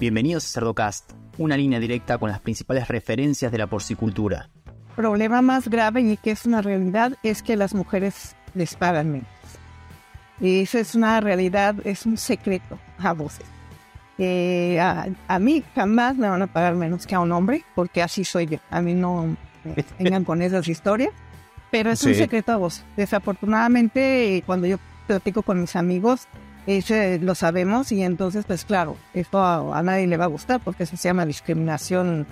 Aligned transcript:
Bienvenidos 0.00 0.44
a 0.44 0.48
Cerdocast, 0.60 1.10
una 1.38 1.56
línea 1.56 1.80
directa 1.80 2.18
con 2.18 2.30
las 2.30 2.38
principales 2.38 2.86
referencias 2.86 3.50
de 3.50 3.58
la 3.58 3.66
porcicultura. 3.66 4.48
El 4.90 4.94
problema 4.94 5.42
más 5.42 5.66
grave 5.66 6.02
y 6.02 6.16
que 6.16 6.30
es 6.30 6.46
una 6.46 6.62
realidad 6.62 7.14
es 7.24 7.42
que 7.42 7.56
las 7.56 7.74
mujeres 7.74 8.36
les 8.54 8.76
pagan 8.76 9.10
menos. 9.10 9.28
Y 10.40 10.60
eso 10.60 10.78
es 10.78 10.94
una 10.94 11.20
realidad, 11.20 11.74
es 11.84 12.06
un 12.06 12.16
secreto 12.16 12.78
a 12.96 13.12
voces. 13.12 13.44
Eh, 14.18 14.78
a, 14.78 15.38
mí 15.40 15.64
jamás 15.74 16.16
me 16.16 16.28
van 16.28 16.42
a 16.42 16.46
pagar 16.46 16.76
menos 16.76 17.04
que 17.04 17.16
a 17.16 17.20
un 17.20 17.32
hombre, 17.32 17.64
porque 17.74 18.00
así 18.00 18.24
soy 18.24 18.46
yo. 18.46 18.58
A 18.70 18.80
mí 18.80 18.94
no 18.94 19.36
me 19.64 19.84
vengan 19.98 20.24
con 20.24 20.42
esas 20.42 20.68
historias, 20.68 21.10
pero 21.72 21.90
es 21.90 22.04
un 22.04 22.14
secreto 22.14 22.52
a 22.52 22.56
voces. 22.56 22.84
Desafortunadamente, 22.96 24.44
cuando 24.46 24.68
yo 24.68 24.78
platico 25.08 25.42
con 25.42 25.60
mis 25.60 25.74
amigos, 25.74 26.28
ese 26.68 27.18
lo 27.18 27.34
sabemos 27.34 27.92
y 27.92 28.02
entonces, 28.02 28.44
pues 28.46 28.66
claro, 28.66 28.96
esto 29.14 29.42
a, 29.42 29.82
nadie 29.82 30.06
le 30.06 30.18
va 30.18 30.24
a 30.24 30.28
gustar 30.28 30.60
porque 30.62 30.82
eso 30.82 30.96
se 30.96 31.08
llama 31.08 31.24
discriminación. 31.24 32.26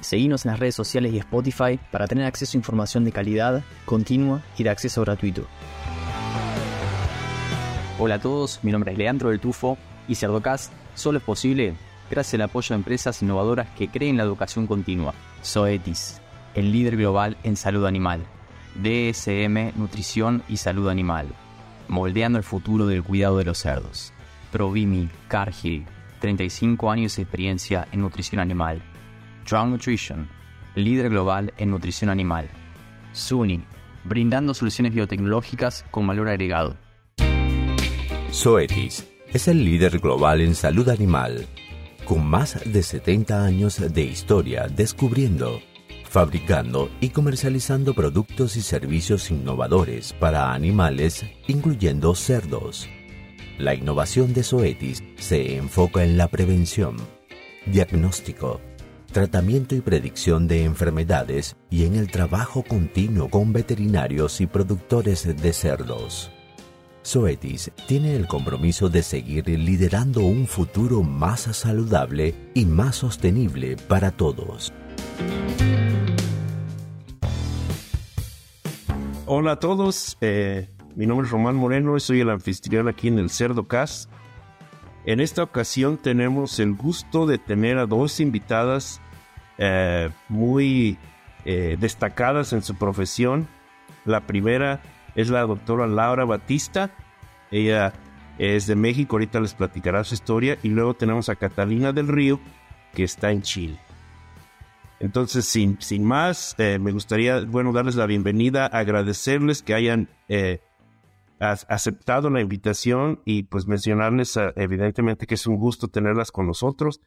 Seguimos 0.00 0.44
en 0.44 0.52
las 0.52 0.60
redes 0.60 0.76
sociales 0.76 1.12
y 1.12 1.18
Spotify 1.18 1.80
para 1.90 2.06
tener 2.06 2.24
acceso 2.24 2.56
a 2.56 2.60
información 2.60 3.04
de 3.04 3.10
calidad, 3.10 3.64
continua 3.84 4.42
y 4.56 4.62
de 4.62 4.70
acceso 4.70 5.00
gratuito. 5.02 5.46
Hola 7.98 8.16
a 8.16 8.20
todos, 8.20 8.60
mi 8.62 8.70
nombre 8.70 8.92
es 8.92 8.98
Leandro 8.98 9.30
del 9.30 9.40
Tufo 9.40 9.76
y 10.06 10.14
Cerdocast 10.14 10.72
solo 10.94 11.18
es 11.18 11.24
posible 11.24 11.74
gracias 12.10 12.34
al 12.34 12.42
apoyo 12.42 12.68
de 12.68 12.76
empresas 12.76 13.20
innovadoras 13.22 13.68
que 13.76 13.88
creen 13.88 14.16
la 14.16 14.22
educación 14.22 14.68
continua. 14.68 15.14
Zoetis, 15.44 16.20
el 16.54 16.70
líder 16.70 16.96
global 16.96 17.36
en 17.42 17.56
salud 17.56 17.86
animal. 17.86 18.24
DSM, 18.76 19.76
nutrición 19.76 20.42
y 20.48 20.58
salud 20.58 20.88
animal 20.88 21.28
moldeando 21.88 22.38
el 22.38 22.44
futuro 22.44 22.86
del 22.86 23.02
cuidado 23.02 23.38
de 23.38 23.44
los 23.44 23.58
cerdos. 23.58 24.12
Provimi 24.50 25.08
Cargill, 25.28 25.84
35 26.20 26.90
años 26.90 27.16
de 27.16 27.22
experiencia 27.22 27.88
en 27.92 28.00
nutrición 28.00 28.40
animal. 28.40 28.82
Drown 29.48 29.70
Nutrition, 29.70 30.28
líder 30.74 31.10
global 31.10 31.52
en 31.56 31.70
nutrición 31.70 32.10
animal. 32.10 32.48
SUNY, 33.12 33.64
brindando 34.04 34.54
soluciones 34.54 34.94
biotecnológicas 34.94 35.84
con 35.90 36.06
valor 36.06 36.28
agregado. 36.28 36.76
Zoetis 38.32 39.08
es 39.32 39.48
el 39.48 39.64
líder 39.64 39.98
global 39.98 40.40
en 40.40 40.54
salud 40.54 40.88
animal, 40.88 41.46
con 42.04 42.26
más 42.26 42.60
de 42.64 42.82
70 42.82 43.44
años 43.44 43.78
de 43.92 44.02
historia 44.02 44.66
descubriendo 44.68 45.60
fabricando 46.12 46.90
y 47.00 47.08
comercializando 47.08 47.94
productos 47.94 48.56
y 48.56 48.60
servicios 48.60 49.30
innovadores 49.30 50.12
para 50.12 50.52
animales, 50.52 51.24
incluyendo 51.48 52.14
cerdos. 52.14 52.86
La 53.56 53.74
innovación 53.74 54.34
de 54.34 54.42
Zoetis 54.42 55.02
se 55.16 55.56
enfoca 55.56 56.04
en 56.04 56.18
la 56.18 56.28
prevención, 56.28 56.96
diagnóstico, 57.64 58.60
tratamiento 59.10 59.74
y 59.74 59.80
predicción 59.80 60.48
de 60.48 60.64
enfermedades 60.64 61.56
y 61.70 61.86
en 61.86 61.96
el 61.96 62.10
trabajo 62.10 62.62
continuo 62.62 63.30
con 63.30 63.54
veterinarios 63.54 64.42
y 64.42 64.46
productores 64.46 65.34
de 65.34 65.52
cerdos. 65.54 66.30
Zoetis 67.06 67.72
tiene 67.88 68.16
el 68.16 68.26
compromiso 68.26 68.90
de 68.90 69.02
seguir 69.02 69.48
liderando 69.48 70.20
un 70.20 70.46
futuro 70.46 71.02
más 71.02 71.40
saludable 71.40 72.34
y 72.52 72.66
más 72.66 72.96
sostenible 72.96 73.76
para 73.88 74.10
todos. 74.10 74.74
Hola 79.24 79.52
a 79.52 79.60
todos, 79.60 80.18
eh, 80.20 80.68
mi 80.96 81.06
nombre 81.06 81.26
es 81.26 81.30
Román 81.30 81.54
Moreno 81.54 81.98
soy 82.00 82.20
el 82.20 82.28
anfitrión 82.28 82.88
aquí 82.88 83.06
en 83.06 83.20
el 83.20 83.30
Cerdo 83.30 83.68
Cast. 83.68 84.10
En 85.06 85.20
esta 85.20 85.44
ocasión 85.44 85.96
tenemos 85.96 86.58
el 86.58 86.74
gusto 86.74 87.26
de 87.26 87.38
tener 87.38 87.78
a 87.78 87.86
dos 87.86 88.18
invitadas 88.18 89.00
eh, 89.58 90.10
muy 90.28 90.98
eh, 91.44 91.76
destacadas 91.78 92.52
en 92.52 92.62
su 92.62 92.74
profesión. 92.74 93.46
La 94.04 94.22
primera 94.22 94.82
es 95.14 95.30
la 95.30 95.42
doctora 95.42 95.86
Laura 95.86 96.24
Batista, 96.24 96.90
ella 97.52 97.92
es 98.38 98.66
de 98.66 98.74
México, 98.74 99.14
ahorita 99.14 99.38
les 99.38 99.54
platicará 99.54 100.02
su 100.02 100.14
historia. 100.14 100.58
Y 100.64 100.68
luego 100.68 100.94
tenemos 100.94 101.28
a 101.28 101.36
Catalina 101.36 101.92
del 101.92 102.08
Río, 102.08 102.40
que 102.92 103.04
está 103.04 103.30
en 103.30 103.42
Chile. 103.42 103.78
Entonces, 105.02 105.46
sin, 105.46 105.80
sin 105.80 106.04
más, 106.04 106.54
eh, 106.58 106.78
me 106.78 106.92
gustaría, 106.92 107.44
bueno, 107.44 107.72
darles 107.72 107.96
la 107.96 108.06
bienvenida, 108.06 108.66
agradecerles 108.66 109.60
que 109.60 109.74
hayan 109.74 110.08
eh, 110.28 110.60
aceptado 111.40 112.30
la 112.30 112.40
invitación 112.40 113.20
y 113.24 113.42
pues 113.42 113.66
mencionarles 113.66 114.36
eh, 114.36 114.52
evidentemente 114.54 115.26
que 115.26 115.34
es 115.34 115.48
un 115.48 115.56
gusto 115.56 115.88
tenerlas 115.88 116.30
con 116.30 116.46
nosotros. 116.46 117.00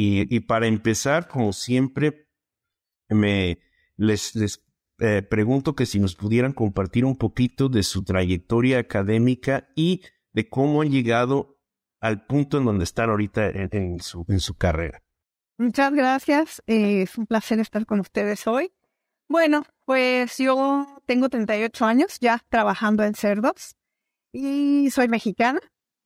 Y, 0.00 0.40
para 0.40 0.68
empezar, 0.68 1.26
como 1.26 1.52
siempre, 1.52 2.28
me 3.08 3.58
les, 3.96 4.36
les 4.36 4.62
pregunto 5.28 5.74
que 5.74 5.86
si 5.86 5.98
nos 5.98 6.14
pudieran 6.14 6.52
compartir 6.52 7.04
un 7.04 7.16
poquito 7.16 7.68
de 7.68 7.82
su 7.82 8.04
trayectoria 8.04 8.78
académica 8.78 9.70
y 9.74 10.02
de 10.32 10.48
cómo 10.48 10.82
han 10.82 10.92
llegado 10.92 11.58
al 12.00 12.26
punto 12.26 12.58
en 12.58 12.66
donde 12.66 12.84
están 12.84 13.10
ahorita 13.10 13.48
en, 13.48 13.98
su, 13.98 14.24
en 14.28 14.38
su 14.38 14.54
carrera. 14.54 15.02
Muchas 15.58 15.92
gracias. 15.92 16.62
Eh, 16.68 17.02
es 17.02 17.18
un 17.18 17.26
placer 17.26 17.58
estar 17.58 17.84
con 17.84 17.98
ustedes 17.98 18.46
hoy. 18.46 18.72
Bueno, 19.28 19.64
pues 19.84 20.38
yo 20.38 20.86
tengo 21.04 21.28
38 21.28 21.84
años 21.84 22.18
ya 22.20 22.40
trabajando 22.48 23.02
en 23.02 23.14
cerdos 23.14 23.74
y 24.32 24.88
soy 24.92 25.08
mexicana. 25.08 25.60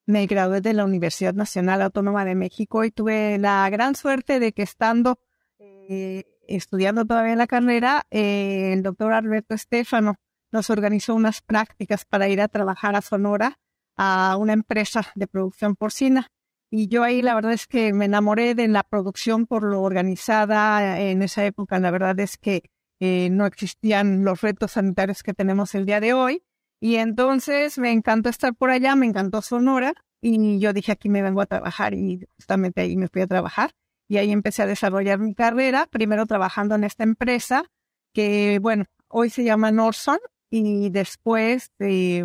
Me 0.07 0.27
gradué 0.27 0.63
de 0.63 0.73
la 0.73 0.87
Universidad 0.87 1.35
Nacional 1.35 1.83
Autónoma 1.83 2.25
de 2.25 2.35
México 2.35 2.83
y 2.85 2.91
tuve 2.91 3.39
la 3.39 3.69
gran 3.69 3.95
suerte 3.95 4.41
de 4.41 4.53
que 4.53 4.63
estando 4.63 5.21
eh, 5.59 6.25
estudiando 6.49 7.05
todavía 7.05 7.37
la 7.37 7.47
carrera, 7.47 8.07
eh, 8.11 8.73
el 8.73 8.83
doctor 8.83 9.13
Alberto 9.13 9.55
Estefano 9.55 10.17
nos 10.51 10.71
organizó 10.71 11.15
unas 11.15 11.43
prácticas 11.43 12.07
para 12.07 12.29
ir 12.29 12.41
a 12.41 12.49
trabajar 12.49 12.97
a 12.97 13.03
Sonora 13.03 13.59
a 13.97 14.37
una 14.39 14.55
empresa 14.55 15.13
de 15.15 15.27
producción 15.27 15.77
porcina. 15.77 16.29
Y 16.75 16.89
yo 16.89 17.03
ahí 17.03 17.21
la 17.21 17.35
verdad 17.35 17.53
es 17.53 17.67
que 17.67 17.93
me 17.93 18.07
enamoré 18.07 18.55
de 18.55 18.67
la 18.67 18.83
producción 18.83 19.47
por 19.47 19.63
lo 19.63 19.83
organizada 19.83 20.99
en 20.99 21.21
esa 21.21 21.45
época. 21.45 21.79
La 21.79 21.91
verdad 21.91 22.19
es 22.19 22.39
que 22.39 22.63
eh, 22.99 23.29
no 23.31 23.45
existían 23.45 24.25
los 24.25 24.41
retos 24.41 24.73
sanitarios 24.73 25.23
que 25.23 25.35
tenemos 25.35 25.75
el 25.75 25.85
día 25.85 26.01
de 26.01 26.15
hoy. 26.15 26.45
Y 26.81 26.97
entonces 26.97 27.79
me 27.79 27.93
encantó 27.93 28.31
estar 28.31 28.55
por 28.55 28.71
allá, 28.71 28.97
me 28.97 29.05
encantó 29.05 29.43
Sonora 29.43 29.93
y 30.23 30.61
yo 30.61 30.73
dije 30.73 30.93
aquí 30.93 31.11
me 31.11 31.21
vengo 31.21 31.43
a 31.43 31.47
trabajar 31.47 31.93
y 31.93 32.27
justamente 32.37 32.81
ahí 32.81 32.97
me 32.97 33.09
fui 33.09 33.21
a 33.21 33.27
trabajar. 33.27 33.73
Y 34.09 34.17
ahí 34.17 34.33
empecé 34.33 34.63
a 34.63 34.67
desarrollar 34.67 35.19
mi 35.19 35.35
carrera, 35.35 35.87
primero 35.91 36.25
trabajando 36.25 36.75
en 36.75 36.85
esta 36.85 37.05
empresa 37.05 37.67
que, 38.15 38.61
bueno, 38.63 38.87
hoy 39.09 39.29
se 39.29 39.45
llama 39.45 39.73
Norson 39.73 40.21
y 40.49 40.89
después 40.89 41.71
eh, 41.81 42.25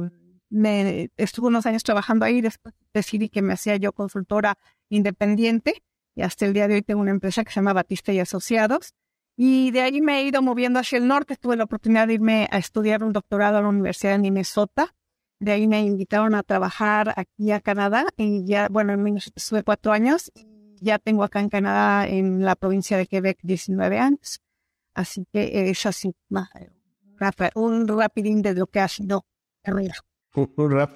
me 0.49 1.09
estuve 1.17 1.47
unos 1.47 1.65
años 1.65 1.83
trabajando 1.83 2.25
ahí, 2.25 2.41
después 2.41 2.73
decidí 2.93 3.29
que 3.29 3.41
me 3.41 3.53
hacía 3.53 3.75
yo 3.77 3.91
consultora 3.93 4.57
independiente 4.89 5.83
y 6.17 6.23
hasta 6.23 6.47
el 6.47 6.53
día 6.53 6.67
de 6.67 6.73
hoy 6.73 6.81
tengo 6.81 7.01
una 7.01 7.11
empresa 7.11 7.43
que 7.43 7.51
se 7.51 7.55
llama 7.57 7.73
Batista 7.73 8.11
y 8.11 8.19
Asociados. 8.19 8.95
Y 9.35 9.69
de 9.69 9.81
ahí 9.81 10.01
me 10.01 10.19
he 10.19 10.23
ido 10.23 10.41
moviendo 10.41 10.79
hacia 10.79 10.97
el 10.97 11.07
norte. 11.07 11.35
Tuve 11.35 11.55
la 11.55 11.65
oportunidad 11.65 12.07
de 12.07 12.15
irme 12.15 12.47
a 12.49 12.57
estudiar 12.57 13.03
un 13.03 13.13
doctorado 13.13 13.59
a 13.59 13.61
la 13.61 13.67
Universidad 13.67 14.13
de 14.13 14.17
Minnesota. 14.17 14.95
De 15.39 15.51
ahí 15.51 15.67
me 15.67 15.79
invitaron 15.83 16.33
a 16.33 16.41
trabajar 16.41 17.13
aquí 17.15 17.51
a 17.51 17.61
Canadá 17.61 18.07
y 18.17 18.45
ya, 18.45 18.67
bueno, 18.67 18.93
en 18.93 19.03
Minnesota 19.03 19.35
estuve 19.37 19.61
cuatro 19.61 19.91
años 19.91 20.31
y 20.33 20.77
ya 20.81 20.97
tengo 20.97 21.23
acá 21.23 21.39
en 21.39 21.49
Canadá, 21.49 22.07
en 22.07 22.43
la 22.43 22.55
provincia 22.55 22.97
de 22.97 23.05
Quebec, 23.05 23.37
19 23.43 23.99
años. 23.99 24.41
Así 24.95 25.27
que 25.31 25.69
es 25.69 25.85
así, 25.85 26.15
un 27.53 27.87
rapidín 27.87 28.41
de 28.41 28.55
lo 28.55 28.65
que 28.65 28.79
ha 28.79 28.87
sido 28.87 29.23
carrera. 29.61 29.93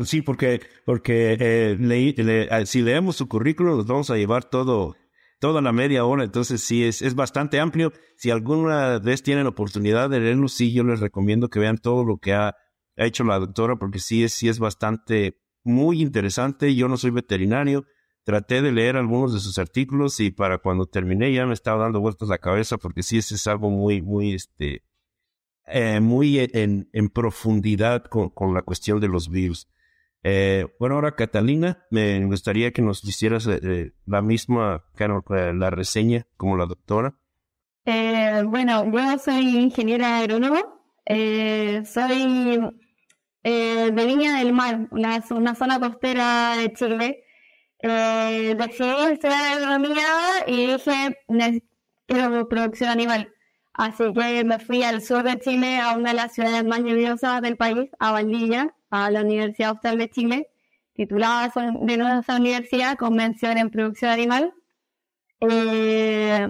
Sí, 0.06 0.22
porque, 0.22 0.62
porque 0.86 1.36
eh, 1.40 2.48
ah, 2.52 2.66
si 2.66 2.82
leemos 2.82 3.16
su 3.16 3.28
currículum 3.28 3.78
nos 3.78 3.88
vamos 3.88 4.10
a 4.12 4.16
llevar 4.16 4.44
todo, 4.44 4.96
toda 5.40 5.62
la 5.62 5.72
media 5.72 6.06
hora, 6.06 6.24
entonces 6.24 6.62
sí, 6.62 6.84
es, 6.84 7.02
es 7.02 7.16
bastante 7.16 7.60
amplio. 7.60 7.92
Si 8.18 8.30
alguna 8.30 9.00
vez 9.00 9.24
tienen 9.24 9.48
oportunidad 9.48 10.10
de 10.12 10.20
leerlo, 10.20 10.48
sí, 10.48 10.72
yo 10.74 10.84
les 10.84 11.00
recomiendo 11.00 11.50
que 11.50 11.60
vean 11.60 11.80
todo 11.80 12.04
lo 12.04 12.18
que 12.18 12.34
ha, 12.34 12.56
hecho 12.98 13.24
la 13.24 13.40
doctora, 13.40 13.78
porque 13.78 13.98
sí 13.98 14.24
es, 14.24 14.34
sí 14.34 14.48
es 14.48 14.60
bastante, 14.60 15.40
muy 15.64 16.02
interesante. 16.02 16.76
Yo 16.76 16.88
no 16.88 16.98
soy 16.98 17.10
veterinario, 17.10 17.86
traté 18.24 18.62
de 18.62 18.72
leer 18.72 18.96
algunos 18.96 19.34
de 19.34 19.40
sus 19.40 19.58
artículos 19.58 20.20
y 20.20 20.30
para 20.30 20.60
cuando 20.60 20.86
terminé 20.86 21.34
ya 21.34 21.48
me 21.48 21.54
estaba 21.54 21.84
dando 21.84 22.00
vueltas 22.00 22.30
la 22.30 22.38
cabeza, 22.38 22.78
porque 22.78 23.02
sí 23.02 23.18
es, 23.18 23.32
es 23.32 23.48
algo 23.48 23.72
muy, 23.72 24.04
muy, 24.04 24.36
este, 24.36 24.84
eh, 25.68 26.00
muy 26.00 26.40
en, 26.40 27.10
profundidad 27.10 28.04
con, 28.06 28.54
la 28.54 28.62
cuestión 28.62 29.00
de 29.00 29.08
los 29.08 29.30
virus. 29.30 29.68
Eh, 30.24 30.68
bueno, 30.80 30.96
ahora 30.96 31.16
Catalina, 31.16 31.86
me 31.90 32.24
gustaría 32.26 32.72
que 32.72 32.82
nos 32.82 33.04
hicieras 33.04 33.48
eh, 33.48 33.94
la 34.06 34.22
misma, 34.22 34.84
la 34.98 35.70
reseña 35.70 36.28
como 36.38 36.58
la 36.58 36.66
doctora. 36.66 37.16
bueno, 37.86 38.92
yo 38.92 39.18
soy 39.18 39.58
ingeniera 39.58 40.20
agrónoma, 40.20 40.62
soy 41.86 42.60
de 43.44 44.06
Viña 44.06 44.38
del 44.38 44.54
Mar, 44.54 44.88
una, 44.92 45.22
zona 45.22 45.80
costera 45.80 46.56
de 46.58 46.74
Chile. 46.74 47.24
eh, 47.80 48.56
decidí 48.56 49.14
estudiar 49.14 49.58
agronomía 49.58 50.06
y 50.46 50.68
dije, 50.68 51.18
quiero 52.08 52.48
producción 52.48 52.90
animal. 52.92 53.34
Así 53.74 54.14
que 54.14 54.44
me 54.44 54.60
fui 54.60 54.84
al 54.84 55.02
sur 55.02 55.24
de 55.24 55.40
Chile, 55.40 55.80
a 55.80 55.96
una 55.96 56.10
de 56.10 56.16
las 56.16 56.34
ciudades 56.34 56.64
más 56.66 56.80
lluviosas 56.80 57.42
del 57.42 57.58
país, 57.58 57.90
a 58.00 58.12
Valdivia, 58.12 58.76
a 58.90 59.10
la 59.10 59.22
Universidad 59.22 59.72
Austral 59.72 59.98
de 59.98 60.10
Chile, 60.10 60.50
titulada 60.94 61.52
de 61.56 61.98
nuestra 61.98 62.36
universidad 62.36 62.98
Convención 62.98 63.58
en 63.58 63.70
Producción 63.70 64.12
Animal. 64.12 64.54
Eh, 65.40 66.48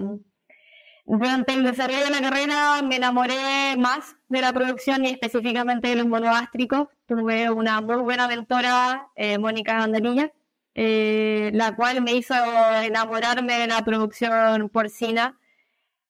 durante 1.06 1.54
el 1.54 1.64
desarrollo 1.64 2.04
de 2.06 2.10
la 2.10 2.22
carrera 2.22 2.82
me 2.84 2.96
enamoré 2.96 3.76
más 3.78 4.16
de 4.30 4.42
la 4.42 4.54
producción 4.54 5.06
y 5.06 5.10
específicamente 5.10 5.90
de 5.90 5.96
los 5.96 6.08
monogástricos. 6.08 6.88
Tuve 7.06 7.50
una 7.52 7.82
muy 7.82 7.98
buena 7.98 8.28
mentora, 8.28 9.08
eh, 9.16 9.38
Mónica 9.38 9.78
Banderilla, 9.78 10.32
eh, 10.74 11.52
la 11.54 11.76
cual 11.76 12.02
me 12.02 12.14
hizo 12.14 12.34
enamorarme 12.82 13.60
de 13.60 13.68
la 13.68 13.84
producción 13.84 14.70
porcina. 14.70 15.38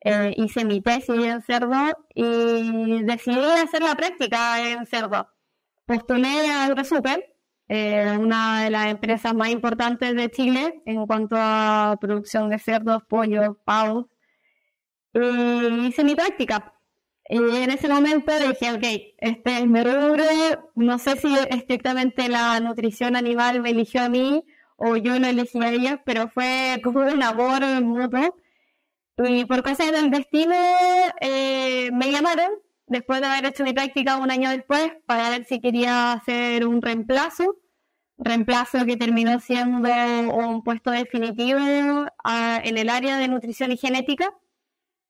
Eh, 0.04 0.34
hice 0.38 0.66
mi 0.66 0.82
tesis 0.82 1.24
en 1.24 1.42
cerdo 1.44 1.76
y 2.16 3.04
decidí 3.04 3.38
hacer 3.40 3.84
la 3.84 3.96
práctica 3.96 4.72
en 4.72 4.86
cerdo. 4.88 5.28
Postulé 5.86 6.50
a 6.50 6.74
Resuper, 6.74 7.36
eh, 7.68 8.18
una 8.20 8.64
de 8.64 8.72
las 8.72 8.88
empresas 8.88 9.34
más 9.36 9.50
importantes 9.50 10.16
de 10.16 10.32
Chile 10.32 10.82
en 10.86 11.06
cuanto 11.06 11.36
a 11.38 11.98
producción 12.02 12.50
de 12.50 12.58
cerdos, 12.58 13.04
pollos, 13.08 13.56
pavos. 13.64 14.08
Y 15.14 15.88
hice 15.88 16.04
mi 16.04 16.16
práctica. 16.16 16.74
Y 17.30 17.38
en 17.38 17.70
ese 17.72 17.88
momento 17.88 18.32
dije, 18.40 18.74
ok, 18.74 18.84
este 19.20 19.58
es 19.60 19.68
mi 19.68 19.82
rubro, 19.84 20.24
no 20.76 21.00
sé 21.00 21.16
si 21.18 21.34
estrictamente 21.50 22.28
la 22.28 22.60
nutrición 22.60 23.16
animal 23.16 23.62
me 23.62 23.70
eligió 23.70 24.02
a 24.04 24.10
mí 24.10 24.44
o 24.76 24.98
yo 24.98 25.18
lo 25.20 25.28
elegí 25.28 25.60
a 25.64 25.72
ella, 25.72 26.02
pero 26.06 26.28
fue 26.28 26.82
como 26.84 27.02
un 27.02 27.20
labor 27.20 27.62
mutuo. 27.84 28.36
Y 29.28 29.46
por 29.46 29.64
cosas 29.64 29.92
del 29.92 30.10
destino 30.10 30.56
eh, 31.20 31.92
me 31.92 32.12
llamaron 32.12 32.50
después 32.88 33.22
de 33.22 33.28
haber 33.28 33.46
hecho 33.46 33.64
mi 33.64 33.74
práctica 33.74 34.18
un 34.18 34.32
año 34.32 34.50
después 34.50 34.92
para 35.06 35.30
ver 35.30 35.46
si 35.46 35.60
quería 35.60 36.14
hacer 36.14 36.66
un 36.66 36.82
reemplazo, 36.82 37.58
reemplazo 38.18 38.86
que 38.86 38.98
terminó 38.98 39.40
siendo 39.40 39.90
un 40.34 40.64
puesto 40.64 40.92
definitivo 40.92 41.60
ah, 42.24 42.60
en 42.64 42.78
el 42.78 42.90
área 42.90 43.18
de 43.18 43.28
nutrición 43.28 43.72
y 43.72 43.78
genética. 43.78 44.34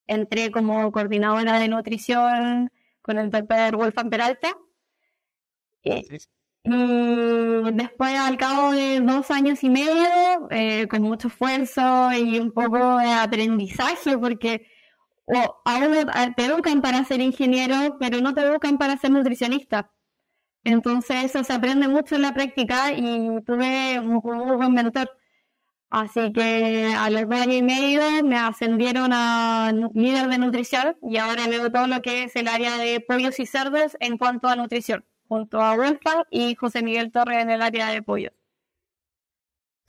Entré 0.07 0.51
como 0.51 0.91
coordinadora 0.91 1.59
de 1.59 1.67
nutrición 1.69 2.71
con 3.01 3.17
el 3.17 3.29
doctor 3.29 3.75
Wolfgang 3.77 4.09
Peralta. 4.09 4.57
Y 6.63 7.71
después, 7.73 8.15
al 8.19 8.37
cabo 8.37 8.71
de 8.71 8.99
dos 9.01 9.31
años 9.31 9.63
y 9.63 9.69
medio, 9.69 10.47
eh, 10.51 10.87
con 10.87 11.01
mucho 11.01 11.27
esfuerzo 11.29 12.11
y 12.13 12.39
un 12.39 12.51
poco 12.51 12.97
de 12.97 13.11
aprendizaje, 13.11 14.17
porque 14.17 14.67
ahora 15.65 16.33
te 16.35 16.45
educan 16.45 16.81
para 16.81 17.03
ser 17.05 17.21
ingeniero, 17.21 17.97
pero 17.99 18.21
no 18.21 18.33
te 18.33 18.41
educan 18.41 18.77
para 18.77 18.97
ser 18.97 19.11
nutricionista. 19.11 19.91
Entonces 20.63 21.25
eso 21.25 21.43
se 21.43 21.53
aprende 21.53 21.87
mucho 21.87 22.15
en 22.15 22.23
la 22.23 22.33
práctica 22.33 22.91
y 22.93 23.41
tuve 23.45 23.99
un 23.99 24.21
buen 24.21 24.73
mentor. 24.73 25.09
Así 25.89 26.31
que 26.33 26.93
a 26.97 27.09
los 27.09 27.27
dos 27.29 27.41
años 27.41 27.55
y 27.55 27.63
medio 27.63 28.01
me 28.23 28.37
ascendieron 28.37 29.11
a 29.13 29.73
líder 29.93 30.27
de 30.29 30.37
nutrición 30.37 30.97
y 31.03 31.17
ahora 31.17 31.47
veo 31.47 31.71
todo 31.71 31.87
lo 31.87 32.01
que 32.01 32.23
es 32.25 32.35
el 32.35 32.47
área 32.47 32.77
de 32.77 33.01
pollos 33.01 33.39
y 33.39 33.45
cerdos 33.45 33.97
en 33.99 34.17
cuanto 34.17 34.47
a 34.47 34.55
nutrición 34.55 35.05
junto 35.31 35.61
a 35.61 35.77
Wolfgang 35.77 36.25
y 36.29 36.55
José 36.55 36.83
Miguel 36.83 37.09
Torres 37.09 37.41
en 37.41 37.49
el 37.49 37.61
área 37.61 37.89
de 37.89 38.01
pollo. 38.01 38.33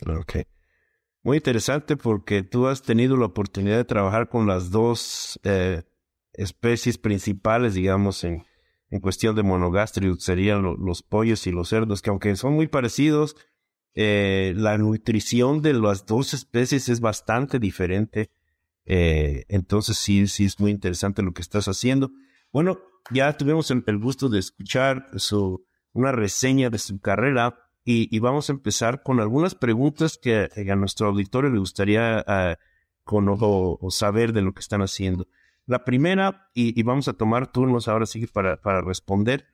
Ok. 0.07 0.47
Muy 1.25 1.39
interesante 1.39 1.97
porque 1.97 2.45
tú 2.45 2.69
has 2.69 2.83
tenido 2.83 3.17
la 3.17 3.27
oportunidad 3.27 3.77
de 3.77 3.85
trabajar 3.85 4.29
con 4.29 4.47
las 4.47 4.71
dos 4.71 5.41
eh, 5.43 5.83
especies 6.33 6.97
principales, 6.97 7.75
digamos, 7.75 8.23
en, 8.23 8.45
en 8.89 9.01
cuestión 9.01 9.35
de 9.35 9.43
monogastrio, 9.43 10.15
serían 10.15 10.63
los 10.63 11.03
pollos 11.03 11.45
y 11.49 11.51
los 11.51 11.71
cerdos, 11.71 12.03
que 12.03 12.11
aunque 12.11 12.37
son 12.37 12.53
muy 12.53 12.69
parecidos, 12.69 13.35
eh, 13.95 14.55
la 14.57 14.79
nutrición 14.79 15.61
de 15.61 15.73
las 15.73 16.07
dos 16.07 16.35
especies 16.35 16.89
es 16.89 17.01
bastante 17.01 17.59
diferente. 17.59 18.31
Eh, 18.85 19.45
entonces 19.49 19.97
sí, 19.97 20.29
sí 20.29 20.45
es 20.45 20.61
muy 20.61 20.71
interesante 20.71 21.21
lo 21.21 21.33
que 21.33 21.43
estás 21.43 21.67
haciendo. 21.67 22.13
Bueno, 22.53 22.79
ya 23.11 23.37
tuvimos 23.37 23.71
el, 23.71 23.99
gusto 23.99 24.29
de 24.29 24.39
escuchar 24.39 25.07
su, 25.17 25.65
una 25.93 26.13
reseña 26.13 26.71
de 26.71 26.79
su 26.79 27.01
carrera 27.01 27.59
y, 27.85 28.17
vamos 28.21 28.49
a 28.49 28.53
empezar 28.53 29.03
con 29.03 29.19
algunas 29.19 29.57
preguntas 29.57 30.17
que 30.17 30.49
a 30.71 30.77
nuestro 30.77 31.09
auditorio 31.09 31.51
le 31.51 31.59
gustaría 31.59 32.25
uh, 32.29 33.37
o, 33.41 33.91
saber 33.91 34.33
de 34.33 34.43
lo 34.43 34.55
que 34.55 34.61
están 34.61 34.83
haciendo. 34.83 35.27
La 35.67 35.85
primera, 35.85 36.49
y, 36.55 36.81
vamos 36.85 37.09
a 37.09 37.15
tomar 37.15 37.51
turnos 37.51 37.89
ahora 37.89 38.07
sí 38.07 38.27
para, 38.29 38.61
para 38.61 38.83
responder, 38.83 39.47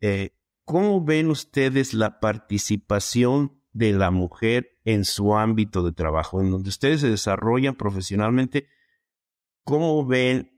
eh, 0.00 0.30
¿cómo 0.64 1.04
ven 1.04 1.28
ustedes 1.28 1.92
la 1.92 2.20
participación 2.20 3.60
de 3.72 3.92
la 3.92 4.10
mujer 4.10 4.78
en 4.84 5.04
su 5.04 5.36
ámbito 5.36 5.82
de 5.82 5.92
trabajo, 5.92 6.40
en 6.40 6.50
donde 6.50 6.70
ustedes 6.70 7.02
se 7.02 7.10
desarrollan 7.10 7.76
profesionalmente? 7.76 8.66
¿Cómo 9.64 10.06
ven 10.06 10.57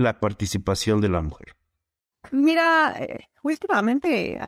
la 0.00 0.18
participación 0.18 1.00
de 1.00 1.08
la 1.08 1.22
mujer? 1.22 1.56
Mira, 2.30 2.94
eh, 2.98 3.28
últimamente 3.42 4.40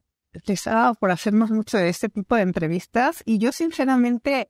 les 0.46 0.66
ha 0.66 0.74
dado 0.74 0.94
por 0.94 1.10
hacernos 1.10 1.50
mucho 1.50 1.78
de 1.78 1.88
este 1.88 2.08
tipo 2.08 2.36
de 2.36 2.42
entrevistas 2.42 3.22
y 3.24 3.38
yo 3.38 3.52
sinceramente 3.52 4.48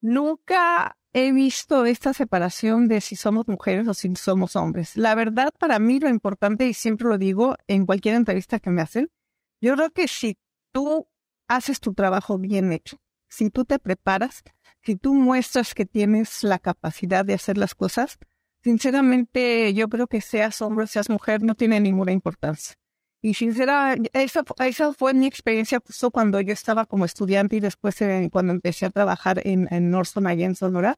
nunca 0.00 0.96
he 1.12 1.32
visto 1.32 1.84
esta 1.84 2.12
separación 2.12 2.88
de 2.88 3.00
si 3.00 3.16
somos 3.16 3.48
mujeres 3.48 3.88
o 3.88 3.94
si 3.94 4.14
somos 4.16 4.56
hombres. 4.56 4.96
La 4.96 5.14
verdad, 5.14 5.52
para 5.58 5.78
mí 5.78 6.00
lo 6.00 6.08
importante, 6.08 6.66
y 6.68 6.74
siempre 6.74 7.08
lo 7.08 7.18
digo 7.18 7.56
en 7.66 7.86
cualquier 7.86 8.14
entrevista 8.14 8.60
que 8.60 8.70
me 8.70 8.82
hacen, 8.82 9.10
yo 9.60 9.74
creo 9.74 9.90
que 9.90 10.06
si 10.08 10.38
tú 10.72 11.08
haces 11.48 11.80
tu 11.80 11.94
trabajo 11.94 12.38
bien 12.38 12.72
hecho, 12.72 12.98
si 13.28 13.50
tú 13.50 13.64
te 13.64 13.78
preparas, 13.78 14.42
si 14.82 14.96
tú 14.96 15.14
muestras 15.14 15.74
que 15.74 15.86
tienes 15.86 16.42
la 16.44 16.58
capacidad 16.58 17.24
de 17.24 17.34
hacer 17.34 17.58
las 17.58 17.74
cosas, 17.74 18.18
Sinceramente, 18.68 19.72
yo 19.72 19.88
creo 19.88 20.08
que 20.08 20.20
seas 20.20 20.60
hombre 20.60 20.84
o 20.84 20.86
seas 20.86 21.08
mujer 21.08 21.42
no 21.42 21.54
tiene 21.54 21.80
ninguna 21.80 22.12
importancia. 22.12 22.74
Y 23.22 23.32
sincera, 23.32 23.96
esa, 24.12 24.44
esa 24.58 24.92
fue 24.92 25.14
mi 25.14 25.26
experiencia 25.26 25.80
justo 25.82 26.10
cuando 26.10 26.38
yo 26.42 26.52
estaba 26.52 26.84
como 26.84 27.06
estudiante 27.06 27.56
y 27.56 27.60
después 27.60 27.98
eh, 28.02 28.28
cuando 28.30 28.52
empecé 28.52 28.84
a 28.84 28.90
trabajar 28.90 29.40
en, 29.42 29.68
en 29.70 29.90
Norton 29.90 30.26
allá 30.26 30.44
en 30.44 30.54
Sonora. 30.54 30.96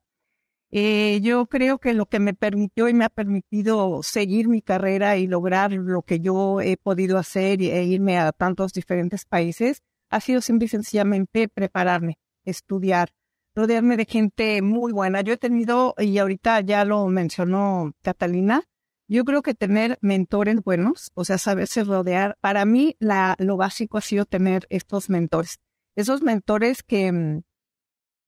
Eh, 0.72 1.20
yo 1.22 1.46
creo 1.46 1.78
que 1.78 1.94
lo 1.94 2.06
que 2.06 2.18
me 2.18 2.34
permitió 2.34 2.88
y 2.88 2.94
me 2.94 3.04
ha 3.04 3.08
permitido 3.08 4.02
seguir 4.02 4.48
mi 4.48 4.62
carrera 4.62 5.16
y 5.16 5.28
lograr 5.28 5.70
lo 5.70 6.02
que 6.02 6.18
yo 6.18 6.60
he 6.60 6.76
podido 6.76 7.18
hacer 7.18 7.62
e 7.62 7.84
irme 7.84 8.18
a 8.18 8.32
tantos 8.32 8.72
diferentes 8.72 9.26
países 9.26 9.82
ha 10.10 10.20
sido 10.20 10.40
simple 10.40 10.66
y 10.66 10.68
sencillamente 10.70 11.46
prepararme, 11.46 12.18
estudiar, 12.44 13.10
rodearme 13.54 13.96
de 13.96 14.04
gente 14.04 14.62
muy 14.62 14.92
buena. 14.92 15.20
Yo 15.22 15.32
he 15.32 15.36
tenido, 15.36 15.94
y 15.98 16.18
ahorita 16.18 16.60
ya 16.60 16.84
lo 16.84 17.06
mencionó 17.08 17.92
Catalina, 18.02 18.64
yo 19.08 19.24
creo 19.24 19.42
que 19.42 19.54
tener 19.54 19.98
mentores 20.02 20.62
buenos, 20.62 21.10
o 21.14 21.24
sea, 21.24 21.36
saberse 21.36 21.82
rodear, 21.82 22.38
para 22.40 22.64
mí 22.64 22.96
la, 23.00 23.34
lo 23.38 23.56
básico 23.56 23.98
ha 23.98 24.02
sido 24.02 24.24
tener 24.24 24.66
estos 24.70 25.10
mentores. 25.10 25.58
Esos 25.96 26.22
mentores 26.22 26.84
que, 26.84 27.10
mm, 27.10 27.42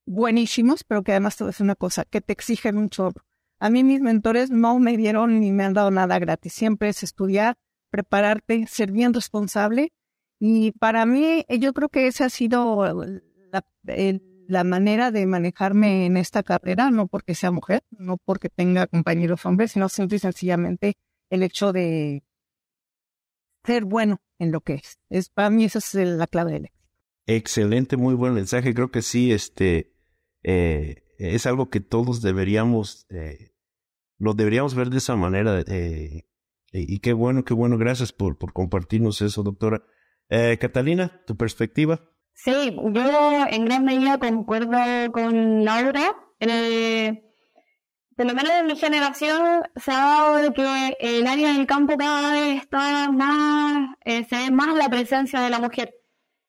buenísimos, 0.05 0.83
pero 0.83 1.03
que 1.03 1.11
además 1.11 1.37
te 1.37 1.45
voy 1.45 1.53
una 1.61 1.75
cosa, 1.75 2.03
que 2.03 2.19
te 2.19 2.33
exigen 2.33 2.77
un 2.77 2.89
chorro. 2.89 3.23
A 3.59 3.69
mí 3.69 3.83
mis 3.85 4.01
mentores 4.01 4.51
no 4.51 4.77
me 4.79 4.97
dieron 4.97 5.39
ni 5.39 5.53
me 5.53 5.63
han 5.63 5.73
dado 5.73 5.89
nada 5.89 6.19
gratis. 6.19 6.51
Siempre 6.51 6.89
es 6.89 7.01
estudiar, 7.01 7.55
prepararte, 7.89 8.67
ser 8.67 8.91
bien 8.91 9.13
responsable. 9.13 9.93
Y 10.37 10.73
para 10.73 11.05
mí, 11.05 11.45
yo 11.47 11.71
creo 11.73 11.87
que 11.87 12.07
ese 12.07 12.25
ha 12.25 12.29
sido 12.29 12.83
la, 13.51 13.65
el 13.85 14.21
la 14.53 14.63
manera 14.63 15.11
de 15.11 15.25
manejarme 15.25 16.05
en 16.05 16.15
esta 16.15 16.43
carrera, 16.43 16.91
no 16.91 17.07
porque 17.07 17.35
sea 17.35 17.51
mujer, 17.51 17.83
no 17.89 18.17
porque 18.17 18.49
tenga 18.49 18.87
compañeros 18.87 19.45
hombres, 19.45 19.71
sino 19.71 19.89
simple 19.89 20.19
sencillamente 20.19 20.93
el 21.29 21.41
hecho 21.43 21.73
de 21.73 22.23
ser 23.65 23.83
bueno 23.85 24.21
en 24.39 24.51
lo 24.51 24.61
que 24.61 24.75
es. 24.75 24.99
es 25.09 25.29
para 25.29 25.49
mí 25.49 25.65
esa 25.65 25.79
es 25.79 25.93
la 25.95 26.27
clave 26.27 26.51
del 26.53 26.65
éxito. 26.65 26.83
Excelente, 27.25 27.97
muy 27.97 28.13
buen 28.13 28.33
mensaje. 28.33 28.73
Creo 28.73 28.91
que 28.91 29.01
sí, 29.01 29.31
este 29.31 29.93
eh, 30.43 31.03
es 31.17 31.45
algo 31.47 31.69
que 31.69 31.79
todos 31.79 32.21
deberíamos, 32.21 33.07
eh, 33.09 33.55
lo 34.19 34.33
deberíamos 34.33 34.75
ver 34.75 34.89
de 34.89 34.97
esa 34.97 35.15
manera. 35.15 35.63
Eh, 35.65 36.25
y 36.71 36.99
qué 36.99 37.13
bueno, 37.13 37.43
qué 37.43 37.53
bueno. 37.53 37.77
Gracias 37.77 38.11
por, 38.11 38.37
por 38.37 38.53
compartirnos 38.53 39.21
eso, 39.21 39.43
doctora. 39.43 39.83
Catalina, 40.59 41.23
tu 41.27 41.37
perspectiva. 41.37 42.12
Sí, 42.33 42.75
yo 42.75 43.45
en 43.49 43.65
gran 43.65 43.85
medida 43.85 44.17
concuerdo 44.17 44.77
con 45.11 45.63
Laura. 45.63 46.15
Eh, 46.39 47.23
por 48.15 48.25
lo 48.27 48.33
menos 48.33 48.51
en 48.51 48.67
mi 48.67 48.75
generación 48.75 49.63
se 49.75 49.91
ha 49.91 49.97
dado 49.97 50.35
de 50.37 50.53
que 50.53 50.97
el 50.99 51.25
área 51.27 51.53
del 51.53 51.65
campo 51.65 51.97
cada 51.97 52.31
vez 52.33 52.61
está 52.61 53.11
más, 53.11 53.95
eh, 54.05 54.25
se 54.25 54.35
ve 54.35 54.51
más 54.51 54.75
la 54.75 54.89
presencia 54.89 55.39
de 55.41 55.49
la 55.49 55.59
mujer. 55.59 55.95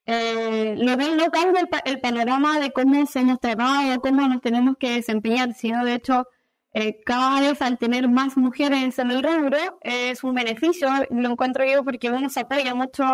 eh, 0.06 0.74
lo 0.78 0.98
que 0.98 1.16
no 1.16 1.30
cambia 1.30 1.68
el, 1.86 2.00
panorama 2.00 2.58
de 2.60 2.72
cómo 2.72 3.06
se 3.06 3.24
nos 3.24 3.40
trabaja 3.40 3.94
o 3.96 4.00
cómo 4.00 4.26
nos 4.28 4.40
tenemos 4.42 4.76
que 4.78 4.90
desempeñar, 4.96 5.54
sino 5.54 5.84
de 5.84 5.94
hecho 5.94 6.26
eh, 6.74 7.00
cada 7.06 7.40
vez 7.40 7.62
al 7.62 7.78
tener 7.78 8.08
más 8.08 8.36
mujeres 8.36 8.98
en 8.98 9.10
el 9.10 9.22
rubro 9.22 9.58
es 9.82 10.24
un 10.24 10.34
beneficio, 10.34 10.88
lo 11.10 11.30
encuentro 11.30 11.64
yo 11.64 11.84
porque 11.84 12.10
uno 12.10 12.28
se 12.30 12.40
apoya 12.40 12.74
mucho 12.74 13.04